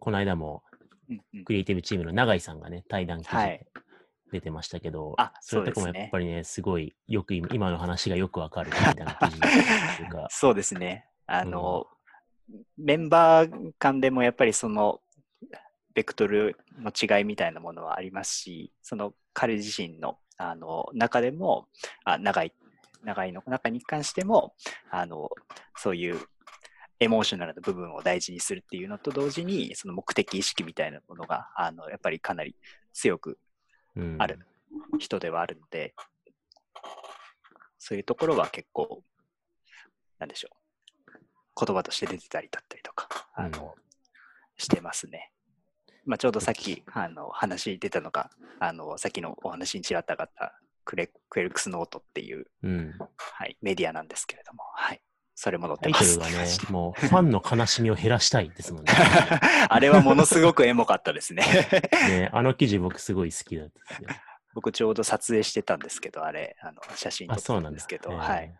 [0.00, 0.62] この間も
[1.11, 1.44] うんうん。
[1.44, 3.48] クリエイティブチームの永井さんがね、対談記事はい。
[3.48, 3.66] で
[4.31, 6.00] 出てましたけど、あそれとかもそうですね。
[6.02, 11.07] やっぱりね、すごいよく今今の話がよくわかるみたいな記事だったっていうか、そうですね。
[11.26, 11.87] あの、
[12.76, 15.00] メンバー間でもやっぱりその、
[15.98, 21.66] ベクトルの違いみたいなものはありますし、その彼自身のあの中でも、
[22.04, 22.52] あ長い、
[23.02, 24.54] 長いの中に関しても、
[24.92, 25.28] あの、
[25.76, 26.20] そういう
[27.00, 32.54] エモーショナルな部分を大事にするっていうのと同時に、その目的意識みたいなものが、あの、やっぱりかなり
[32.92, 33.37] 強く
[33.96, 34.38] うんある
[35.00, 35.96] 人ではあるので、
[37.80, 39.02] そういうところは結構、
[40.20, 43.74] なんでしょう、言葉として出てたりだったりとか、あの、
[44.56, 45.32] してますね。
[46.09, 52.94] まあ、ちょうどさっきあの話出たのが、あのさっきのお話にちらっと上がったクレクエルクスノートっていう、うん。
[53.16, 55.03] はい、メディアなんですけれども、はい、
[55.35, 56.18] それも載ってタイます。
[56.18, 58.92] トルがね、もうファンの悲しみを減らしたいですもんね。
[59.68, 61.44] あれはものすごくエモかったですね。
[62.09, 64.09] ねあの記事僕すごい好きだったですよ。
[64.55, 68.59] 僕ちょうど撮影してたんですけど、あれ、あの写真撮あ、ってそうなんだたんですけど、えーはい。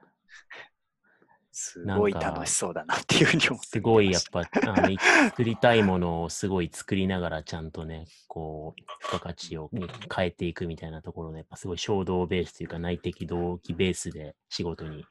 [1.61, 4.97] すごい楽しそうだなっていうふうに思ってすごいやっぱあのい
[5.31, 15.05] 作りたいものをすごい作りながらちゃんとね、こう、付加価値をに変えていくみたいなところね、やっぱすごい衝動ベースというか内的動機ベースで仕事に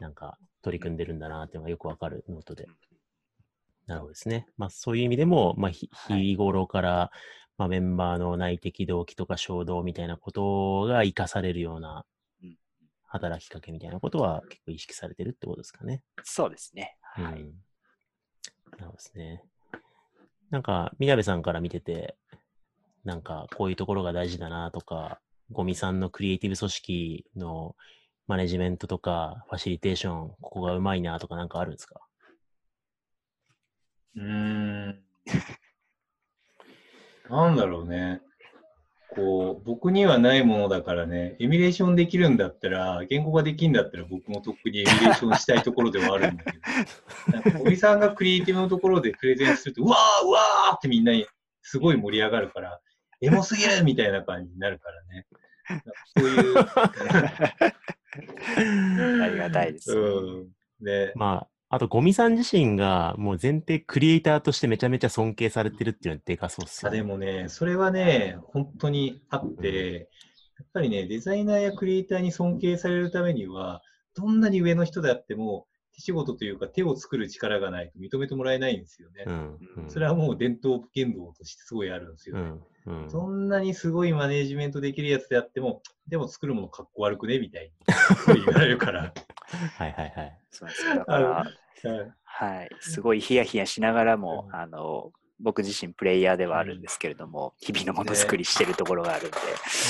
[0.00, 2.68] なんか取り組んでるんだなっていうのがよくわかるノートで。
[3.86, 4.46] なるほどですね。
[4.56, 7.10] まあそういう意味でも、まあ日頃から、
[7.56, 12.17] まあ、メンバーの内的動機とか衝動みたいなことが活かされるようなうん
[13.08, 16.02] 働きかけみたいなことは結構意識されてるってことですかね。
[16.16, 16.96] たそうですね。
[17.02, 17.40] はい。
[17.40, 17.52] うん。
[18.72, 19.42] なるほどですね。
[20.50, 22.16] なんか、みなべさんから見てて、
[23.04, 27.76] なんか、こういうところが大事だなとか、ゴミさんのクリエイティブ組織の
[28.26, 32.00] マネジメントとか、ファシリテーション、ここがうまいなとかなんかあるんですか？
[34.16, 35.04] うーん。
[37.30, 38.22] なんだろうね。
[39.14, 46.58] こう、僕にはないものだからね、エミュレーションできるんだったら、言語ができるんだったら僕もとっくにエミュレーションしたいところではあるんだけど、
[47.32, 51.26] なんか堀さんがクリエイティブのところでプレゼンすると、うわーうわーってみんなに
[51.62, 52.80] すごい盛り上がるから、
[53.20, 55.26] エモすぎるみたいな感じになるからね。
[56.16, 56.58] そういう、
[59.22, 59.92] ありがたいです。
[59.96, 60.48] うん。
[60.80, 66.90] で、まあ、あと、ゴミさん自身がもう前提クリエイターとしてめちゃめちゃ尊敬されてるっていうのはでかそうっすね。
[66.90, 70.08] でもね、それはね、本当にあって、
[70.58, 73.82] やっぱりね、デザイナーやクリエイターに尊敬されるためには、
[74.14, 79.24] どんなに上の人であっても、手仕事というか手を作る力がないと認めてもらえないんですよね。
[79.26, 79.58] うん。
[79.82, 82.42] うんそれはもう伝統言動としてすごいあるんですよね。
[82.86, 83.02] うん。
[83.02, 83.10] うん。
[83.10, 87.72] そんなにすごいマネージメントできるやつであっても、でも作るものかっこ悪くねみたい
[88.28, 89.12] に言われるから。
[89.76, 90.38] はいはいはい。
[90.50, 92.14] そうですだから、はい。
[92.24, 94.56] はい、すごいヒヤヒヤしながらも、うん。
[94.56, 99.36] あの、僕自身プレイヤーではあるんですけれども、日々のものづくりしてるところがあるんで、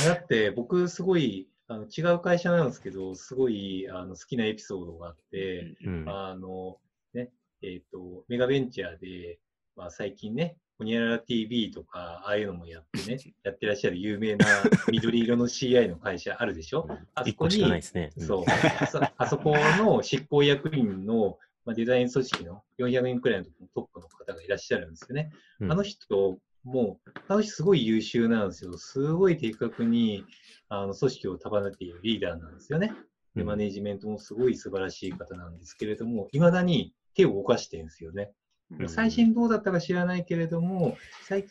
[0.07, 6.05] だって僕すごいあの違う会社なんですけど、すごいあの好きなエピソードがあって、うん。
[6.07, 6.79] あの、
[7.15, 7.31] ね、
[7.63, 9.39] えっ、と、メガベンチャーで、
[9.77, 14.47] まあ最近ね、ホニャララ TV とか、ああいうのもやってね、やってらっしゃる有名な
[14.93, 16.89] 緑色の CI の会社あるでしょ？
[17.15, 17.79] あそこにね。
[17.79, 18.45] んそう。
[18.81, 25.33] あそあそこの執行役員の、まあ、デザイン組織の400人くらいのトップの方がいらっしゃるんですよね。
[25.61, 28.77] うんあの人も、あの人すごい優秀なんですよ。
[28.79, 30.25] すごい的確に
[30.69, 32.93] あの組織を束ねているリーダーなんですよね。
[33.35, 38.33] で、マネージメントもすごい素晴らしい方なんですけれども、いまだに手を動かしてるんですよね。
[38.71, 41.45] うん最新どうだったか知らないけれども、最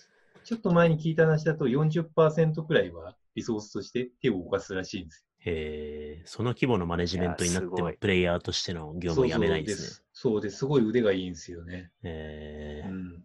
[0.44, 10.06] ちょっと前に聞いた話だと40%くらいはリソースとして手を動かすらしいんですへえ、その規模のマネジメントになってもプレイヤーとしての業務をやめないですね。
[10.14, 10.54] そうです。
[10.54, 10.60] す。
[10.60, 11.92] すごい腕がいいんですよね。
[12.04, 13.24] えーうん。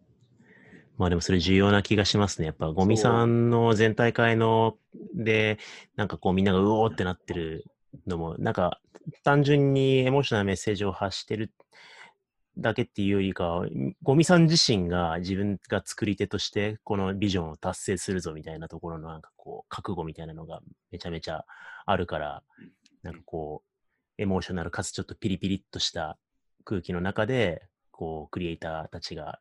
[0.99, 2.47] まあでもそれ重要な気がしますね。
[2.47, 4.77] やっぱゴミさんの全体会の
[5.15, 5.59] で、
[5.97, 7.65] なんかこうみんながうおーってなってる
[8.07, 8.81] のも、なんか
[9.25, 11.51] 単純にエモーショナルなメッセージを発してる
[12.59, 13.67] だけっていうよりかは、
[14.03, 20.61] ゴミさん自身が自分が作り手としてこのビジョンを達成するぞみたいなところのなんかこう覚悟みたいなのが
[20.91, 21.45] めちゃめちゃ
[21.87, 22.43] あるから、
[23.03, 23.63] なんかこ
[24.19, 26.19] うエモーショナルかつちょっとピリピリっとした
[26.65, 29.41] 空気の中で、こうクリエイターたちが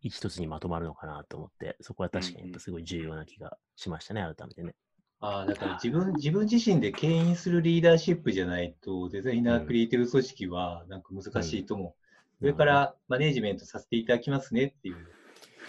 [0.00, 4.74] 一つにまとまるのかなと思って、そこは確かにすごい重要な気がしましたね、改めてね。
[5.18, 11.86] ああ、だから自分、自分自身で牽引するリーダーシップじゃないと、デザイナー、うんクリエイティブ組織はなんか難しいと思う。
[11.88, 12.05] うん
[12.40, 15.00] 上からマネージメントさせていただきますねっていうと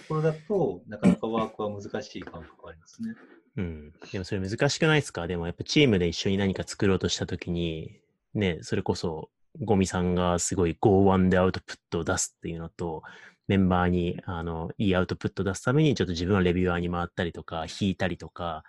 [0.09, 3.15] ころだと、なかなかワークは難しい感覚がありますね。
[3.57, 3.93] うん。
[4.11, 5.27] でもそれ難しくないですか？
[5.27, 7.99] でもやっぱチームで一緒に何か作ろうとしたときに、
[8.33, 9.29] ね、それこそ
[9.61, 13.01] ゴミさんがすごい Go One でアウトプットを出すっていうのと、
[13.47, 18.63] メンバーにあのいいアウトプットを出すためにちょっと自分はレビュアーに回ったりとか、引いたりとか、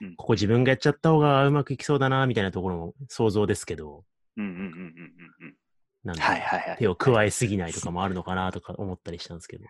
[0.00, 4.04] うんここ自分がやっちゃった方がうまくいきそうだな、みたいなところも想像ですけど、
[4.36, 4.74] うんうんうんうんうん
[5.40, 5.54] うん。
[6.04, 6.76] なんではいはいはい。
[6.78, 9.64] 手を加えすぎないとかもあるのかなとか思ったりしたんですけど。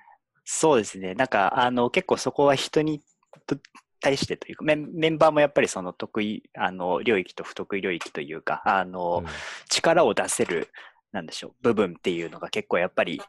[0.45, 1.15] そうですね。
[1.15, 3.03] なんか、あの、結構そこは人に
[3.47, 3.57] と
[4.01, 9.25] 対してというか、メンメンバーもやっぱりその得意、あの、領域と不得意領域というか、あの、
[9.69, 10.69] 力を出せる、
[11.13, 13.21] なんでしょう、部分っていうのが結構やっぱり、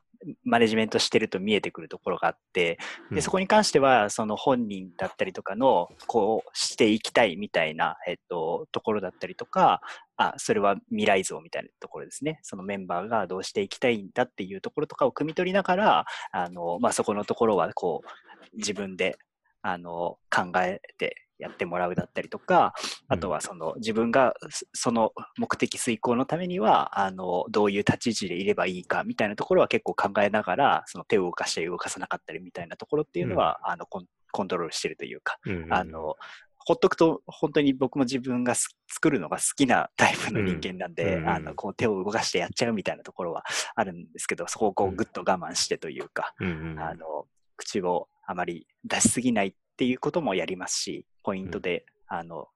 [0.43, 2.77] マネジメントしてると見えてくるところがあって、
[3.09, 9.81] うんで、そこに関しては、その本人だったりとかの、こうしていきたいみたいな、えっと、ところだったりとか、
[10.17, 12.39] あ、それは未来像みたいなところですね。
[12.43, 19.17] そのメンバーがどうしていきたいんだっていうところとかを汲み取りながら、あの、まあ、そこのところは、こう、自分で、
[19.61, 22.73] あの、考えてやってもらうだったりとか、
[23.07, 35.73] あとはその自分がそその目的遂行のためには、あの、どういう立ち位置でいればいいかみたいなところは結構考えながら、その手を動かしたり動かさなかったりみたいなところっていうのは、あのコン、コントロールしてるというか、うんうん。
[35.73, 36.15] あの、
[36.57, 43.43] ほっとくと本当に僕も自分がす作るのが好きなタイプの人間なんで、うんうんあの、こう手を動かしてやっちゃうみたいなところは
[43.75, 46.75] あるんですけど、そこをこううんぐっと我慢してというか、うん。
[46.79, 47.25] あの、
[47.55, 52.47] 口をあまり出しすぎないっていうこともやりますし、ポイントで、あの、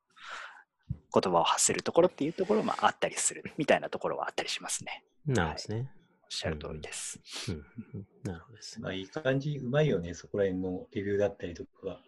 [1.13, 5.03] 言葉を発せるところっていうところもあったりするみたいなところはあったりしますね。
[5.27, 5.91] なるほどですね。
[6.23, 7.19] おっしゃる通りです。
[7.49, 7.57] うんう
[7.99, 8.83] んなるほどですね。
[8.83, 11.99] まあ、いい感じ、うまいよね、そこら辺のレビューだったりとか。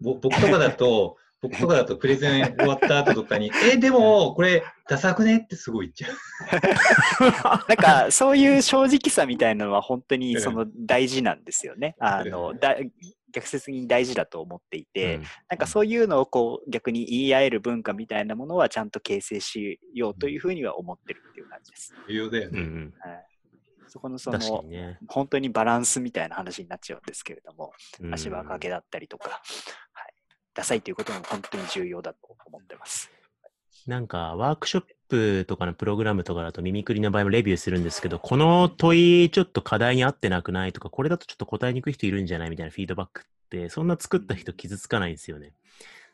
[0.00, 7.66] ぼ僕とかだと、 僕とかだとプレゼン終わった後とかに、え、でも、これ、ダサくねってすごい言っちゃう。
[7.68, 11.96] なんか、そういう正直さみたいなのは本当にうんその大事なんですよね。
[11.98, 12.76] あの、だ
[13.34, 15.20] 逆説に大事だと思っていて、
[15.50, 21.92] なんかそういうのをこう逆に言い合える文化みたいなものはちゃんと形成しようというふうには思ってるっていう感じです。
[22.08, 22.66] 重要だようんうね。
[22.66, 23.24] んはい、
[23.88, 24.98] そこのそのね。
[25.08, 30.14] 本当にバランスみたいな話になっちゃうんですけれども、うん足場掛けだったりとか、はい、
[30.54, 33.10] ダサいということも本当に重要だと思ってます。
[33.86, 45.52] なんか、ワークショップとかのプログラムとかだと、耳くりの場合もレビューするんですけど、この問い、ちょっと課題に合ってなくないとか、これだとちょっと答えにくい人いるんじゃないみたいなフィードバックって、そんな作った人傷つかないんですよね。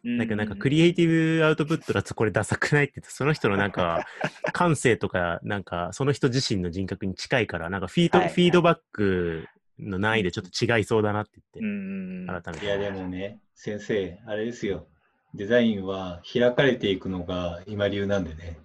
[0.03, 4.07] なんか、なんかクリエイティブアウトプットだとこれダサくないって言って、その人のなんか、
[4.53, 9.47] 感性とか、なんか、その人自身の人格に近いから、なんかフィード、はいはいフィードバック
[9.79, 12.67] の難易度ちょっと違いそうだなってう言んって、改めて。
[12.67, 14.87] いや、でもね、先生、あれですよ。
[15.35, 18.59] デザインは開かれていくのが今流なんでね。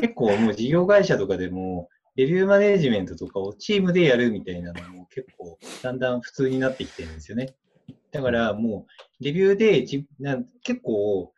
[0.00, 7.54] 結構もう事業会社とかでも、レビューマネジメントとかをチームでやるみたいなのも結構だんだん普通になってきてるんですよね。
[8.12, 8.86] だからも
[9.20, 11.32] う、レビューでじなん結構、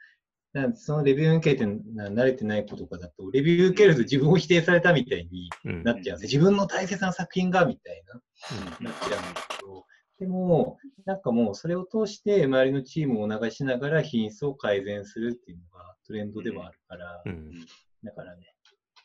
[0.53, 6.41] なんそのレビュー受けてな慣れてない子とかだと、レビュー受けると自分を否定されたみたいにうんなっちゃうんですよ。
[6.41, 8.15] 自分の大切な作品がみたいな。
[8.81, 9.85] なっちゃうんですけど、
[10.19, 17.53] でも、なんかもうそれを通して周りのチームを流しながら品質を改善するっていうのがトレンドではあるから、うん
[18.05, 18.55] だからね、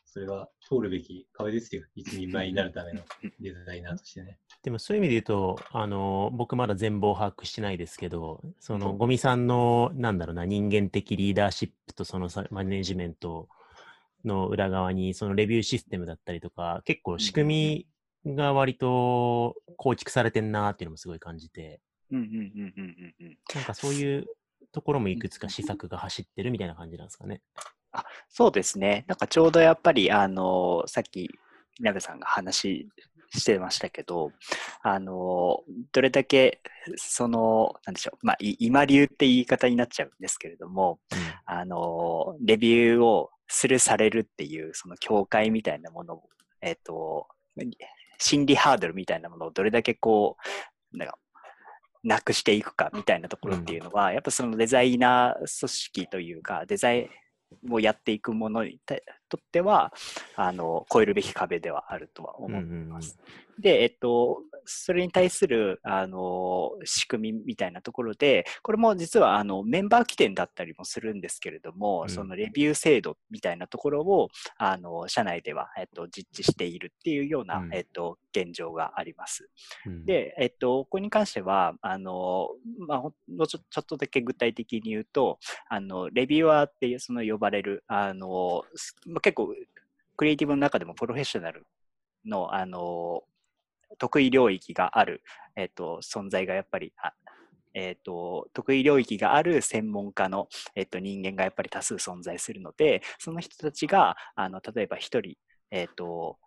[0.04, 1.82] それは通るべき壁ですよ。
[1.96, 3.00] 一人前になるための
[3.40, 4.38] デザイナーとしてね。
[4.62, 13.48] でもそういう意味で言うと、あの、僕まだ全貌把握してないですけど、その、ゴミさんの、なんだろうな、人間的リーダーシップとそのさマネジメント
[14.24, 17.86] の裏側に、そのレビューシステムだったりとか、結構仕組み
[18.26, 24.26] が割と構築されてんなっていうのもすごい感じて、うんうんうんうんうんうんなんかそういう
[24.72, 27.42] ところもいくつか施策が走ってるみたいな感じなんですかね。
[28.28, 29.04] そうですね。
[29.06, 31.30] なんかちょうどやっぱり、あの、さっき、
[31.78, 32.88] 稲部さんが話
[33.34, 34.32] してましたけど、
[34.82, 35.62] あの、
[35.92, 36.62] どれだけ、
[36.96, 41.00] その、なんでしょう、まあ、い今流って言い方になっちゃうんですけれども、
[41.44, 46.22] あの、レビューをするされるっていう、その境界みたいなものを、
[46.62, 47.28] えっ、と、
[48.22, 50.36] 心理ハードルみたいなものをどれだけこ
[50.94, 51.18] う、なんか、
[52.04, 57.10] なくしていくかみたいなところっていうのは、やっぱそのデザイナー組織というか、デザイ
[57.68, 58.96] ンをやっていくものにた
[59.32, 59.94] とっては、
[60.36, 63.18] あの、超えるべき壁ではあるとは思います。
[63.58, 74.28] で、えっと、それに対する、あの、仕組みみたいなところで、これも実は、あの、メンバー起点だったりもするんですけれども、うんそのレビュー制度みたいなところを、
[74.58, 79.48] あの、社内では、えっと、実地しているっていうような、うんえっと、現状があります。
[79.86, 82.48] うん、で、えっと、ここに関しては、あの、
[82.86, 88.64] まあ、ほんのちょちょっとだけ具体的に言うと、あの、レビュアーっていう、その呼ばれる、あの、
[89.22, 89.54] 結構、
[90.16, 91.66] クリエイティブの中でもプロフェッショナル
[92.24, 93.22] の、あの、
[93.98, 95.22] 得意領域がある、
[95.56, 96.92] えっと、存在がやっぱり、
[97.74, 105.36] えっと、得意領域がある専門家の、えっと、人間がやっぱり多数存在するので、その人たちが、あの、例えば一人、
[105.70, 106.38] えっと、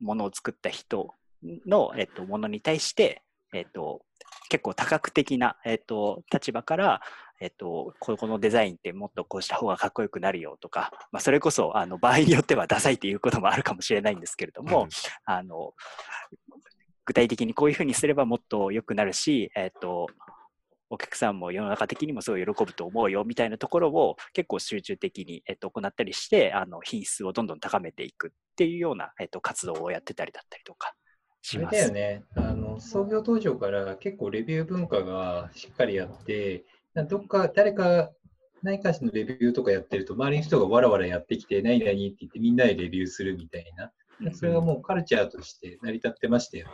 [0.00, 1.14] ものを作った人
[1.66, 4.02] の、えっと、ものに対して、えっと、
[4.48, 7.00] 結構多角的な、えっと、立場から、
[7.40, 14.88] えっと、ここのデザインってもっとこうした方がかっこよくなるよとか、まあ、それこそあの場合によってはダサいっていうこともあるかもしれないんですけれども、
[15.24, 15.74] あの
[17.04, 20.06] 具体的にこういうふうにすればもっと良くなるし、えっと、
[20.90, 30.94] お客さんも世の中的にもすごい喜ぶと思うよみたいなところを結構集中的に、えっと、行ったりしてあの品質をどんどん高めていくっていうような、えっと、活動をやってたりだったりとか
[31.44, 31.66] しあれ。
[31.66, 32.24] だよね。
[32.36, 38.12] あの、創業当初から結構レビュー文化がしっかりあって、などっか、誰か、
[38.62, 43.84] 何かしのレビューとかやってると、周りの人がわらわらやってきて、何々って言ってみんなでレビューするみたいな。
[43.84, 43.94] うん
[44.32, 46.72] それがもうカルチャーとして成り立ってましたよね。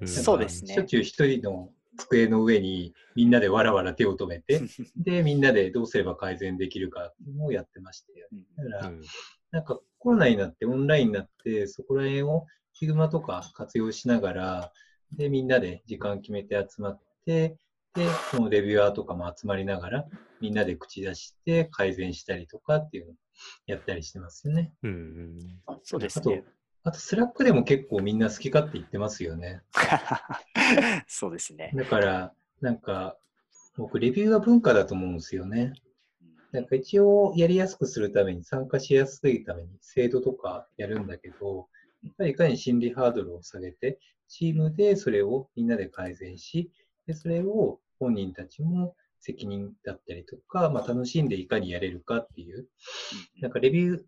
[0.00, 4.62] うんそうですねしょっちゅう一人の机の上にみんなでわらわら手を止めて、
[4.96, 8.46] で、みんなでどうすれば改善できるかっていうのをやってましたよね。
[8.56, 9.02] だから、うん
[9.50, 14.72] なんかコロナになってオンラインになって、そこら辺をヒグマとか活用しながら、
[15.12, 17.56] で、みんなで時間決めて集まって、
[17.94, 20.04] で、そのレビュアーとかも集まりながら、
[20.40, 23.14] みんなで口出して改善したりとかっていうのを
[23.66, 24.72] やったりしてますよね。
[24.82, 25.38] うんうん
[25.82, 26.44] そうですあとね。、
[26.84, 29.62] あと Slack でも結構みんな好き勝手言ってますよね。
[31.06, 31.72] そうですね。
[31.74, 33.18] だから、なんか、
[33.76, 35.72] 僕、レビューは文化だと思うんですよね。
[36.50, 41.68] なんか一応やりやすくするために、参加しやすいために制度とかやるんだけど、
[42.02, 46.70] やっぱりいかに心理ハードルを下げて、チームでそれをみんなで改善し、
[47.08, 52.68] でそれを本人たちも責任だったりとか、まあ、楽しんでいかにやれるかっていう、
[53.40, 54.02] なんかレビュー、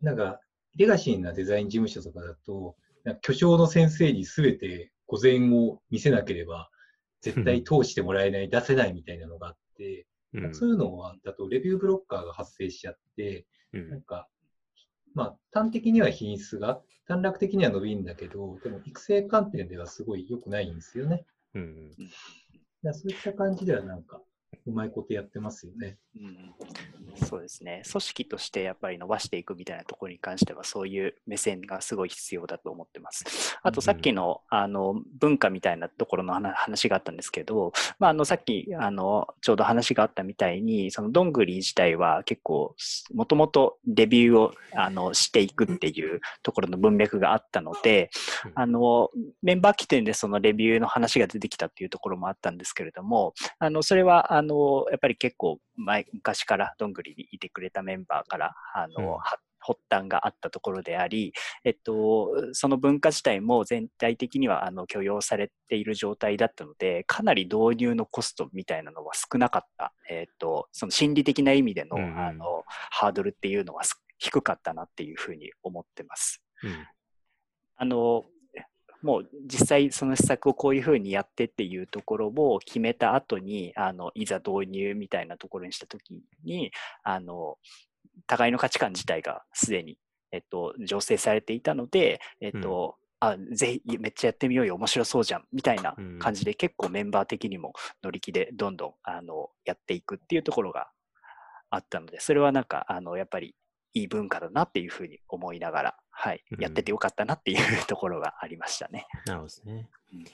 [0.00, 0.40] なんか
[0.76, 2.74] レガシーなデザイン事務所とかだと、
[3.04, 6.70] なんか巨匠の先生に全て午前を見せなければ、
[7.20, 10.54] 絶対 通してもらえない、出せないみたいなのがあって、うん。
[10.54, 13.90] そういうのは、だとレビューブロッカーが発生しちゃって、うん。
[13.90, 14.26] なんか、
[15.14, 21.24] まあ、端的には品質が、短絡的には伸びるんだけど、でも育成観点ではすごい良くないんですよね。
[21.54, 22.08] うんだか
[22.82, 24.20] らそういった感じではなんか、
[24.66, 25.98] うまいことやってますよね。
[26.16, 26.54] うん
[27.26, 27.82] そうですね。
[27.90, 33.58] 組織としてやっぱり伸ばしていくみたいなところに関しては、そういう目線がすごい必要だと思ってます。
[33.62, 42.74] あとさっきの,、あの文化みたいなところの話話があったんですけど、まあ、あのさっきあのちょうど話があったみたいに、そのどんぐり自体は結構、
[43.12, 48.10] もともとレビューをあのしていくっていうところの文脈があったので、
[48.44, 49.10] うんあの
[49.42, 59.10] メンバー起点でそのレビューの話が出てきたっていうところもあったんですけれども、あのそれはあのやっぱり結構前昔からどんぐりにいてくれたメンバーからあの、うん。
[59.12, 61.32] は発端があったところであり、
[61.64, 72.18] えっと、その文化自体も全体的にはあの許容されている状態だったので、かなり導入のコストみたいなのは少なかった、えっと、その心理的な意味での,、うんうん。
[72.18, 76.42] あのハードルっていうのはす低かったなっていうふうに思ってます。
[76.62, 76.86] うん。
[77.76, 78.24] あの
[79.02, 86.72] もう実際その施策をこういうふうにやってっていうところを決めた後にあのいざ導入みたいなところにした時に
[87.04, 87.56] あの
[88.26, 89.98] 互いの価値観自体がすでに、
[90.32, 97.72] えっと、醸成されていたので、えっとあぜひめっちゃやってみようよ面白そうじゃんみたいな感じで、結構メンバー的にも
[98.02, 100.88] 乗り気でどんどんあのやっていくっていうところが
[101.70, 103.56] あったのでそれはなんかあのやっぱり
[103.94, 109.06] いい文化だなっていうふうに思いながら、はい、うんやっててよかったなっていうところがありましたね。
[109.26, 110.24] なるほどですねうん。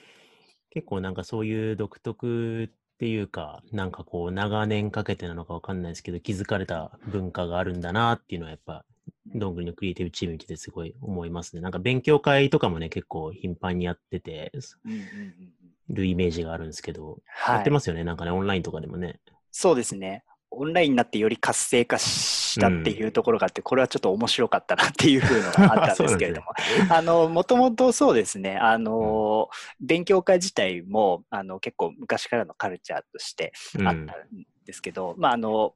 [0.71, 8.85] 結構なんかそういう独特っていうか、なんかこう長年かけてなのかわかんないですけど、気づかれた文化があるんだなっていうのはやっぱ、
[9.35, 11.63] どんぐりのクリエイティブチーム見ててすごい思いますね。
[11.63, 14.53] なんか勉強会とかもね、結構頻繁にやってて、
[15.89, 18.05] るイメージがあるんですけど、はい、やってますよね？
[18.05, 19.21] なんかね、オンラインとかでもね。
[19.51, 20.25] そうですね。
[20.57, 26.49] オンラインになってより活性化したっていうところがあって、これはちょっと面白かったなっていうふうのがあったんですけれども、
[26.91, 29.49] あの、もともとそうですね、あの、
[29.81, 33.89] 勉強会自体も、あの、結構昔からのカルチャーとしてうん。
[33.89, 34.07] あったん
[34.65, 35.75] ですけど、まあ、あの、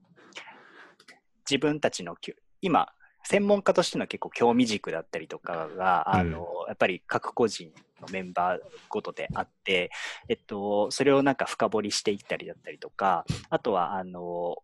[1.49, 2.89] 自分たちのきゅ、今、
[3.25, 8.59] 専門家としての結構興味軸だったりとかが、あの、やっぱり各個人のメンバー
[8.89, 9.91] ごとであって、
[10.29, 14.57] えっと、それをなんか深掘りしていったりだったりとか、あとは、あの、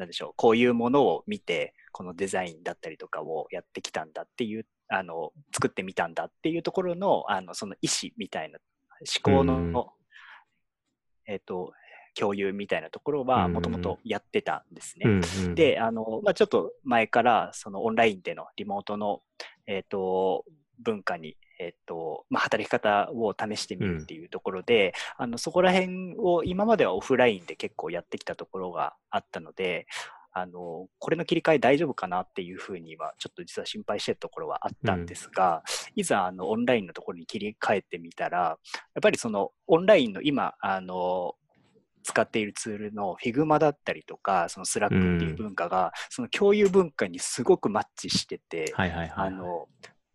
[0.00, 8.58] なんでしょう、こういうものを見て、このデザインだったりとかをやってきたんだっていう、あの、作ってみたんだっていうところの、あの、その意思みたいな、
[9.00, 9.84] 思考の、うん。
[11.26, 11.72] えっと、
[12.18, 13.52] 共有みたいなところは、うん。
[13.52, 15.04] もともとやってたんですね。
[15.06, 19.20] うんうん、で、あの、まあ、ちょっと前から、そのオンラインでのリモートの、
[19.66, 20.46] えっ、と、
[20.78, 29.86] 文化に、えっ、と、まあ、働き方を試してみるっていうところで、あの、そこら辺を今まではオフラインで結構やってきたところがあったので、
[30.32, 35.62] あの、これの切り替え大丈夫かなっていうふうには、ちょっと実は心配してるところはあったんですが、
[35.96, 38.56] いざ、あの、オンラインのところに切り替えてみたら、やっ
[39.02, 41.34] ぱりその、オンラインの今、あの、
[42.02, 44.88] 使っているツールの Figma だったりとか、その Slack っ
[45.18, 49.28] ていう文化が、その共有文化にすごくマッチしてて、はいはいはい、はい。
[49.28, 49.68] あの、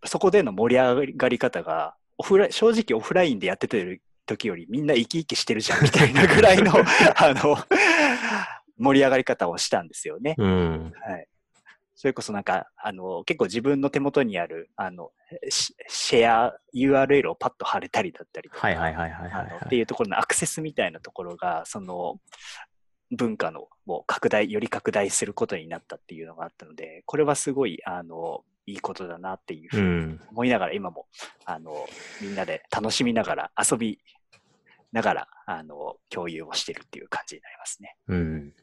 [0.05, 7.57] そこでの盛り上がり方が、オフラ正直オフラインでやってる時よりみんな生き生きしてるじゃんみたいな ぐらいの、あの、
[8.77, 10.35] 盛り上がり方をしたんですよね。
[10.37, 10.93] うん。
[11.05, 11.27] はい。
[11.95, 15.11] それこそなんか、あの、結構自分の手元にある、あの、
[15.49, 18.61] シシェア URL をパッと貼れたりだったりとか、
[19.65, 22.19] っていうところのアクセスみたいなところが、その
[23.11, 30.21] 文化のもう拡大、より拡大することになったっていうのがあったので、これはすごい、あの、いいことだなっていうふううにん。
[30.31, 31.07] 思いながら、今も、
[31.45, 31.87] あの、
[32.19, 33.99] みんなで楽しみながら、遊び
[34.91, 37.95] ながら、あの、共有をしてるっていう感じになりますね。
[38.07, 38.53] うん。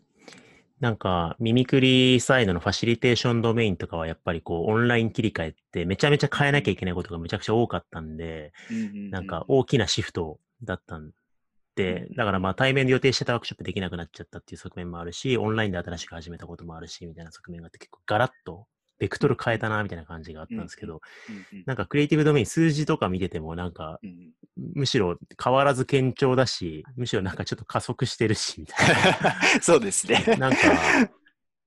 [0.80, 8.52] なんか、ミミクリサイドのファシリテーションドメインとかはやっぱりこう、オンライン切り替えってめちゃめちゃ変えなきゃいけないことがめちゃくちゃ多かったんで、
[9.10, 11.12] なんか大きなシフトだったん
[11.76, 18.66] で、だからまあ対面で予定してたワークショップできなくなっちゃったっていう側面もあるし、オンラインで新しく始めたこともあるし、みたいな側面があって結構ガラッと
[19.02, 21.64] ベクトル変えたな、みたいな感じがあったんですけど、うんうん。
[21.66, 24.30] なんかクリエイティブドメイン数字とか見ててもなんか、うん
[24.74, 28.86] むしろ変わらず堅調だし、むしろなんかちょっと加速してるし、みたい
[29.62, 30.22] そうですね。
[30.28, 30.36] な。
[30.36, 30.58] なんか、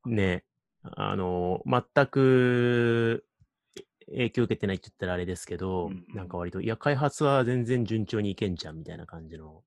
[0.06, 0.46] ね、
[0.84, 3.26] あの、全く
[4.06, 6.16] 影響受けてないって言ったらあれですけど、うんうん。
[6.16, 9.64] なんか割と、いや、開発は全然順調にいけんじゃん、みたいな感じの、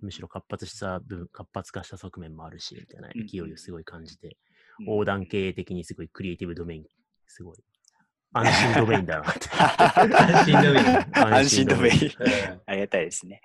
[0.00, 4.34] むしろ活発した分、活発化した側面もあるし、みたいな勢いをすごい感じて、うん
[4.80, 6.84] 横断経営的にすごいクリエイティブドメイン、
[7.26, 7.58] すごい、
[8.32, 9.48] 安心ドメインだなって。
[9.50, 11.34] 安心ドメイン。
[11.34, 11.94] 安心ドメイン。
[11.94, 13.40] うんありがたいですね。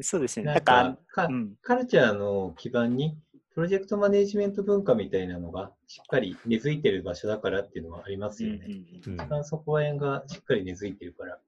[0.00, 0.46] そうですね。
[0.46, 3.18] ななんんかか、かうんカルチャーの基盤に、
[3.54, 8.64] プロジェクトマネジメント文化みたいなのがしっかり根付いてる場所だからっていうのはありますよね。
[8.66, 11.38] うんうんうんうん一番そこら辺がしっかり根付いてるから。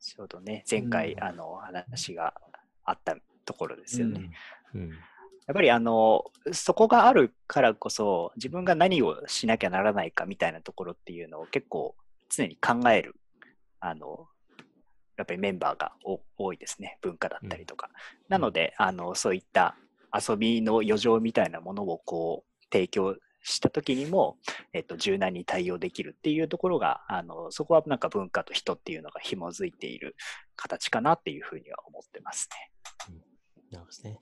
[0.00, 2.32] ちょうどね、前回、うんあの話が
[2.84, 4.30] あったところですよね。
[4.74, 4.90] うん
[5.48, 11.96] やっぱりあの、そこがあるからこそ、自分が何をしなきゃならないかみたいなところっていうのを結構
[12.28, 13.16] 常に考える、
[13.80, 14.28] あの、
[15.16, 16.98] やっぱりメンバーがお多いですね。
[17.00, 17.88] 文化だったりとか。
[18.28, 19.74] なので、あの、そういった
[20.12, 24.36] 遊びの余剰みたいなものをこう、提供した時にも、
[24.74, 30.14] えっと、柔軟に対応できるっていうところが、あの、そこはなんか文化と人っていうのが紐づいている
[30.56, 32.70] 形かなっていうふうには思ってますね。
[33.70, 34.18] なるほどですね。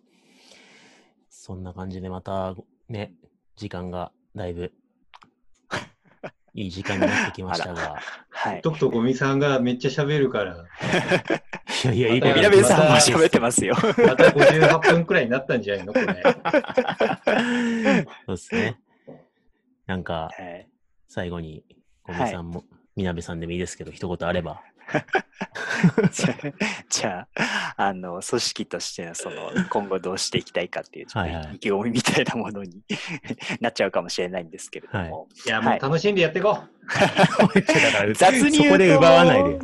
[1.47, 2.57] そんな感じでまた
[2.89, 3.13] ね、
[3.55, 4.73] 時間がだいぶ
[6.55, 8.03] いい時間になってきましたが。
[8.31, 8.63] はい。
[8.63, 10.57] とくとゴミさんがめっちゃ喋るから、
[11.85, 13.77] いやいや、いいまたみなべさんも喋ってますよ。
[13.77, 15.93] また58分くらいになったんじゃないの？
[15.93, 16.07] これ。
[18.27, 18.81] そうですね。
[19.87, 20.69] なんか、はい
[21.07, 21.65] 最後に、
[22.03, 22.65] 小見さんも、
[22.97, 24.65] みなべさんでもいいですけど、一言あれば。
[26.13, 26.35] じゃあ、
[26.89, 31.45] じゃあ、あの、組織としての、その、今後どうしていきたいかっていう、ちょっはいはい。
[31.45, 32.83] と意気込みみたいなものに
[33.61, 35.49] なっちゃうかもしれないんですけれども、い。
[35.49, 36.77] や、もう楽しんでやっていこう。
[38.15, 39.59] 雑に言うと、そこで奪わないで。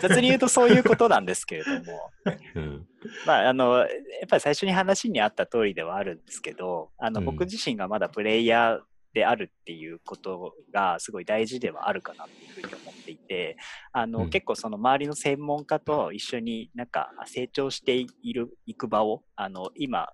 [0.00, 2.10] 雑に言うとそういうことなんですけれども、
[2.54, 2.86] うん。
[3.26, 3.88] まあ、あの、やっ
[4.28, 7.26] ぱり最初に話にあった通りではあるんですけど、あの、うん。
[7.26, 8.80] 僕自身がまだプレイヤー
[9.18, 13.56] であるっていうことがすごい大事ではあるかなっていうふうに思っていて、
[13.90, 14.30] あの、うん。
[14.30, 20.12] 結構その周りの専門家と一緒になんか成長している、いく場を、あの、今、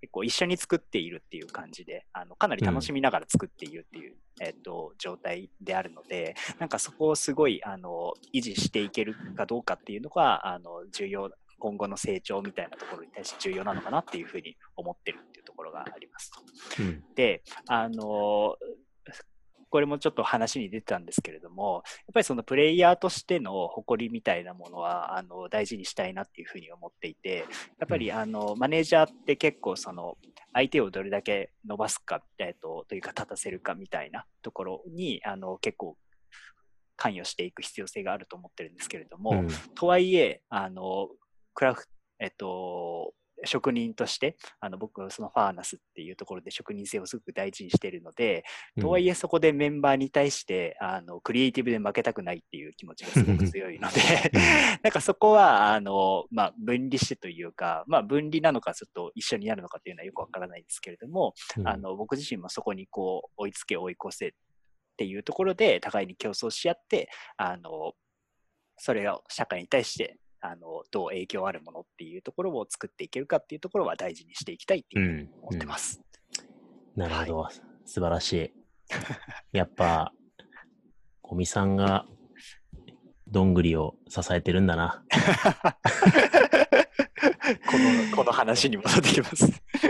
[0.00, 11.30] 結構一緒に作っているっていう感じで、あの、かなり楽しみながら作っているっていう、えっと、状態であるので、なんかそこをすごい、あの、維持していけるかどうかっていうのが、あの、重要、
[11.60, 15.39] 今後の成長みたいなところに対して重要なのかなっていうふうに思ってるっていう。
[15.39, 16.82] ところがありますと。
[16.82, 17.04] うん。
[17.14, 18.56] で、あの
[19.72, 27.44] これもちょっと話に出てたんですけれども、やっぱりそのプレイヤーとしての誇りみたいなものはあの大事にしたいなっていうふうに思っていて、
[27.78, 30.16] やっぱりあのマネージャーって結構その
[30.52, 35.96] 相手をどれだけ伸ばすか、えっと、というか立たせるかみたいなところにあの結構
[36.96, 41.08] 関与していく必要性があると思ってるんですけれども、うんとはいえ、あの、
[41.54, 41.86] クラフ、
[42.18, 48.44] えっと、職人として、あの僕はそのファーナスっていうところで職人性をすごく大事にしているので、
[48.80, 54.00] とはいえそこでメンバーに対して、あの、クリエイティブで負けたくないっていう気持ちがすごく強いので、
[54.82, 61.68] なんかそこは、あの、まあ、分離してというか、まあ、分離なのかちょっと一緒になるのかっていうのはよくわからないですけれども、うん。
[61.68, 64.30] あの、僕自身もそこにこう、追いつけ追い越せっ
[64.96, 67.92] ていうところで、互いに競争し合って、あの、
[68.76, 75.30] それを社会に対して、あの、どう影響あるものっていうところを作っていけるかっていうところは大事にしていきたいってういうふうにん。
[75.42, 76.00] 思ってます。
[76.96, 77.48] なるほど。
[77.84, 78.52] 素晴らしい。
[79.52, 80.12] やっぱ、
[81.22, 82.06] 小見さんが、
[83.28, 85.04] どんぐりを支えてるんだな。
[87.66, 89.46] この、この話に戻ってきます。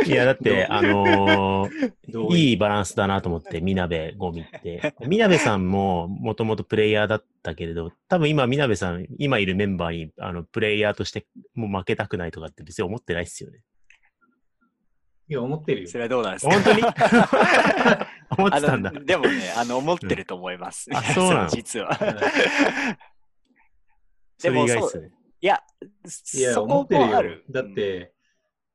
[0.06, 2.36] いや、だって、あのーいう？
[2.36, 4.94] いいバランスだなと思って、みなべゴミって。
[5.06, 13.61] みなべさんももともとプレイヤーだったけれど、多分今みなべさん、今いるメンバーに、あの、プレイヤーとしてもう負けたくないとかって別に思ってないっすよね。
[15.28, 15.96] いや、思ってるよそ。
[15.98, 16.52] れはどうなんですか？
[16.52, 16.82] 本当に？
[18.38, 18.92] 思ってたんだあ。
[18.92, 20.88] のでもね、あの、思ってると思います。
[20.92, 21.48] あそうなの？
[21.54, 21.94] 実は。
[24.38, 25.11] それ意外っすね。
[25.43, 25.62] いや、
[26.34, 27.38] いや、思ってるよ。
[27.51, 28.12] だって、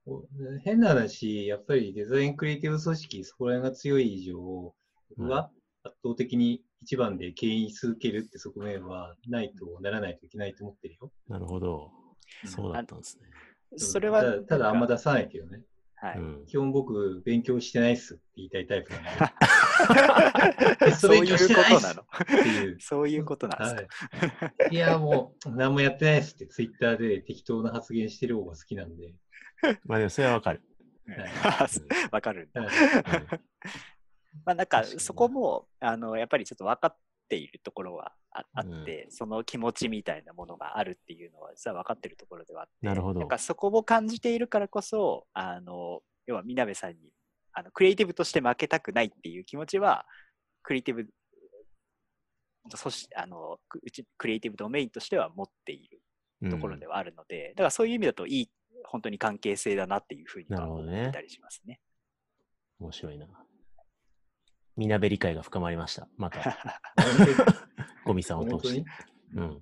[0.07, 0.23] お
[0.63, 4.73] 変な話、やっぱりデザインクリエイティブ組織、そこら辺が強い以上、
[5.17, 5.51] 僕は
[5.83, 11.11] 圧倒的に一番で牽引し続けるって側面はないとならないといけないと思ってるよ。
[11.27, 11.91] なるほど。
[12.45, 13.29] そうだったんですね。
[13.77, 15.61] それはただ、ただあんま出さないけどね。
[15.95, 16.17] はい。
[16.17, 16.45] うん。
[16.45, 19.09] 基本僕、勉強してないっすって言いたいタイプなんで。
[20.97, 22.01] そういうことなの。
[22.01, 22.77] っていう。
[22.81, 24.53] そういうことなんですか。
[24.59, 29.13] はい、いや、もう、何もやってないっすって、ツイッターで適当な発言してる方が好きなんで。
[29.85, 30.61] まあでもそれはわかる。
[32.11, 32.49] わかる。
[32.53, 32.67] はい
[34.43, 36.97] まあなんかそこもあのやっぱりちょっと分かっ
[37.29, 46.97] ているところはああって、その気持ちみたいなものがあるっていうのは実は分かってるところではあってなるほどなんかそこを感じているからこそあの要はみなべさんに
[47.55, 50.05] あのクリエイティブとして負けたくないっていう気持ちは
[50.61, 51.07] クリエイティブ
[52.75, 56.01] そしてあのくうちクリエイティブドメインとしては持っている
[56.49, 58.49] ところではあるので、だからそういう意味だといい
[58.85, 61.79] 本当に関係性だなっていうふうに思ってたりしますね。
[62.79, 63.27] 面白いな。
[64.75, 66.07] みなべ理解が深まりました。
[66.17, 66.57] また、
[68.03, 68.85] ゴミさんを通して。
[69.35, 69.59] うん。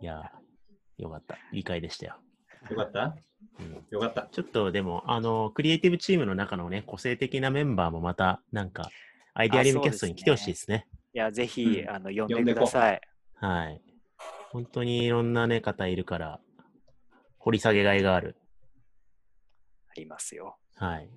[0.00, 1.36] いやー、よかった。
[1.52, 2.18] 理解でしたよ。
[2.70, 3.16] よかった？
[3.60, 4.28] うん、よかった。
[4.30, 8.90] ちょっとでも、あの、クリエイティブチームの中のね、個性的なメンバーもまた、なんか、
[9.34, 10.86] アイデアリムキャストに来てほしいですね。
[11.14, 13.00] いや、ぜひ、うんあの呼んでください。
[13.36, 13.80] はい。
[14.50, 16.40] 本当にいろんなね、方いるから、
[17.38, 18.36] 掘り下げがいがある
[19.96, 20.56] りますよ。
[20.76, 21.08] はい。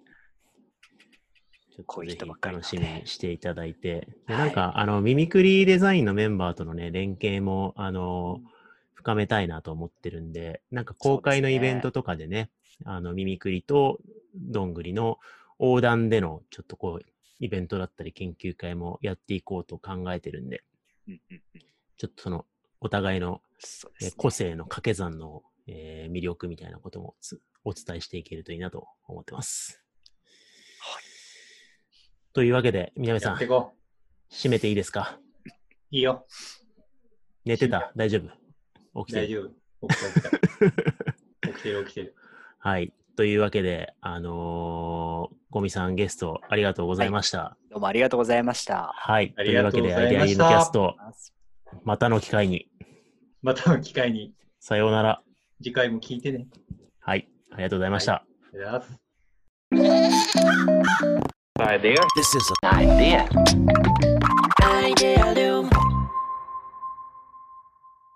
[1.76, 8.40] ちょっことういうぜひ人ばっかり楽しみにしていただいて、ではいなんか、あの、ミミクリデザインのメンバーとのね、連携も、あの、
[9.06, 12.50] 深めたいなと思ってるんで、なんか公開のイベントとかでね、
[12.86, 14.00] あの、ミミクリと
[14.34, 15.20] どんぐりの
[15.60, 17.06] 横断での、ちょっとこう、
[17.40, 20.64] イベントだったり研究会もやっていこうと考えてるんで、
[21.08, 21.62] うんうんうん。
[21.98, 22.48] ちょっとその、
[22.82, 23.44] お互いの
[24.02, 24.12] ね。
[24.18, 29.84] 個性の掛け算の、えー魅力みたいなこともつお伝えしていけるといいなと思ってます。
[30.80, 31.04] はい。
[32.34, 35.20] というわけで、宮部さん締めていいですか？
[35.46, 35.50] う。
[35.92, 36.26] いいよ。
[37.46, 37.92] 寝てた？
[37.96, 38.45] 大丈夫？
[39.06, 39.88] 起きてる大丈夫。
[39.88, 41.50] 起きた起きた。
[41.50, 42.16] 起きてる 起きてる。
[42.60, 42.94] はい。
[43.16, 47.56] というわけで、あのーゴミさんゲストありがとうございました。
[47.70, 48.92] どうもありがとうございました。
[48.94, 49.34] はい。
[49.38, 50.98] ありがとうございましたというわけで、アイデアリウムキャスト、
[51.86, 52.68] またの機会に、
[53.42, 55.22] またの機会にさようなら。
[55.64, 56.48] 次回も聞いてね。
[57.00, 57.30] はい。
[57.52, 58.16] ありがとうございました。
[58.16, 58.90] ありがとう
[59.78, 60.26] ございます。
[62.18, 62.70] This is an
[64.98, 65.45] idea.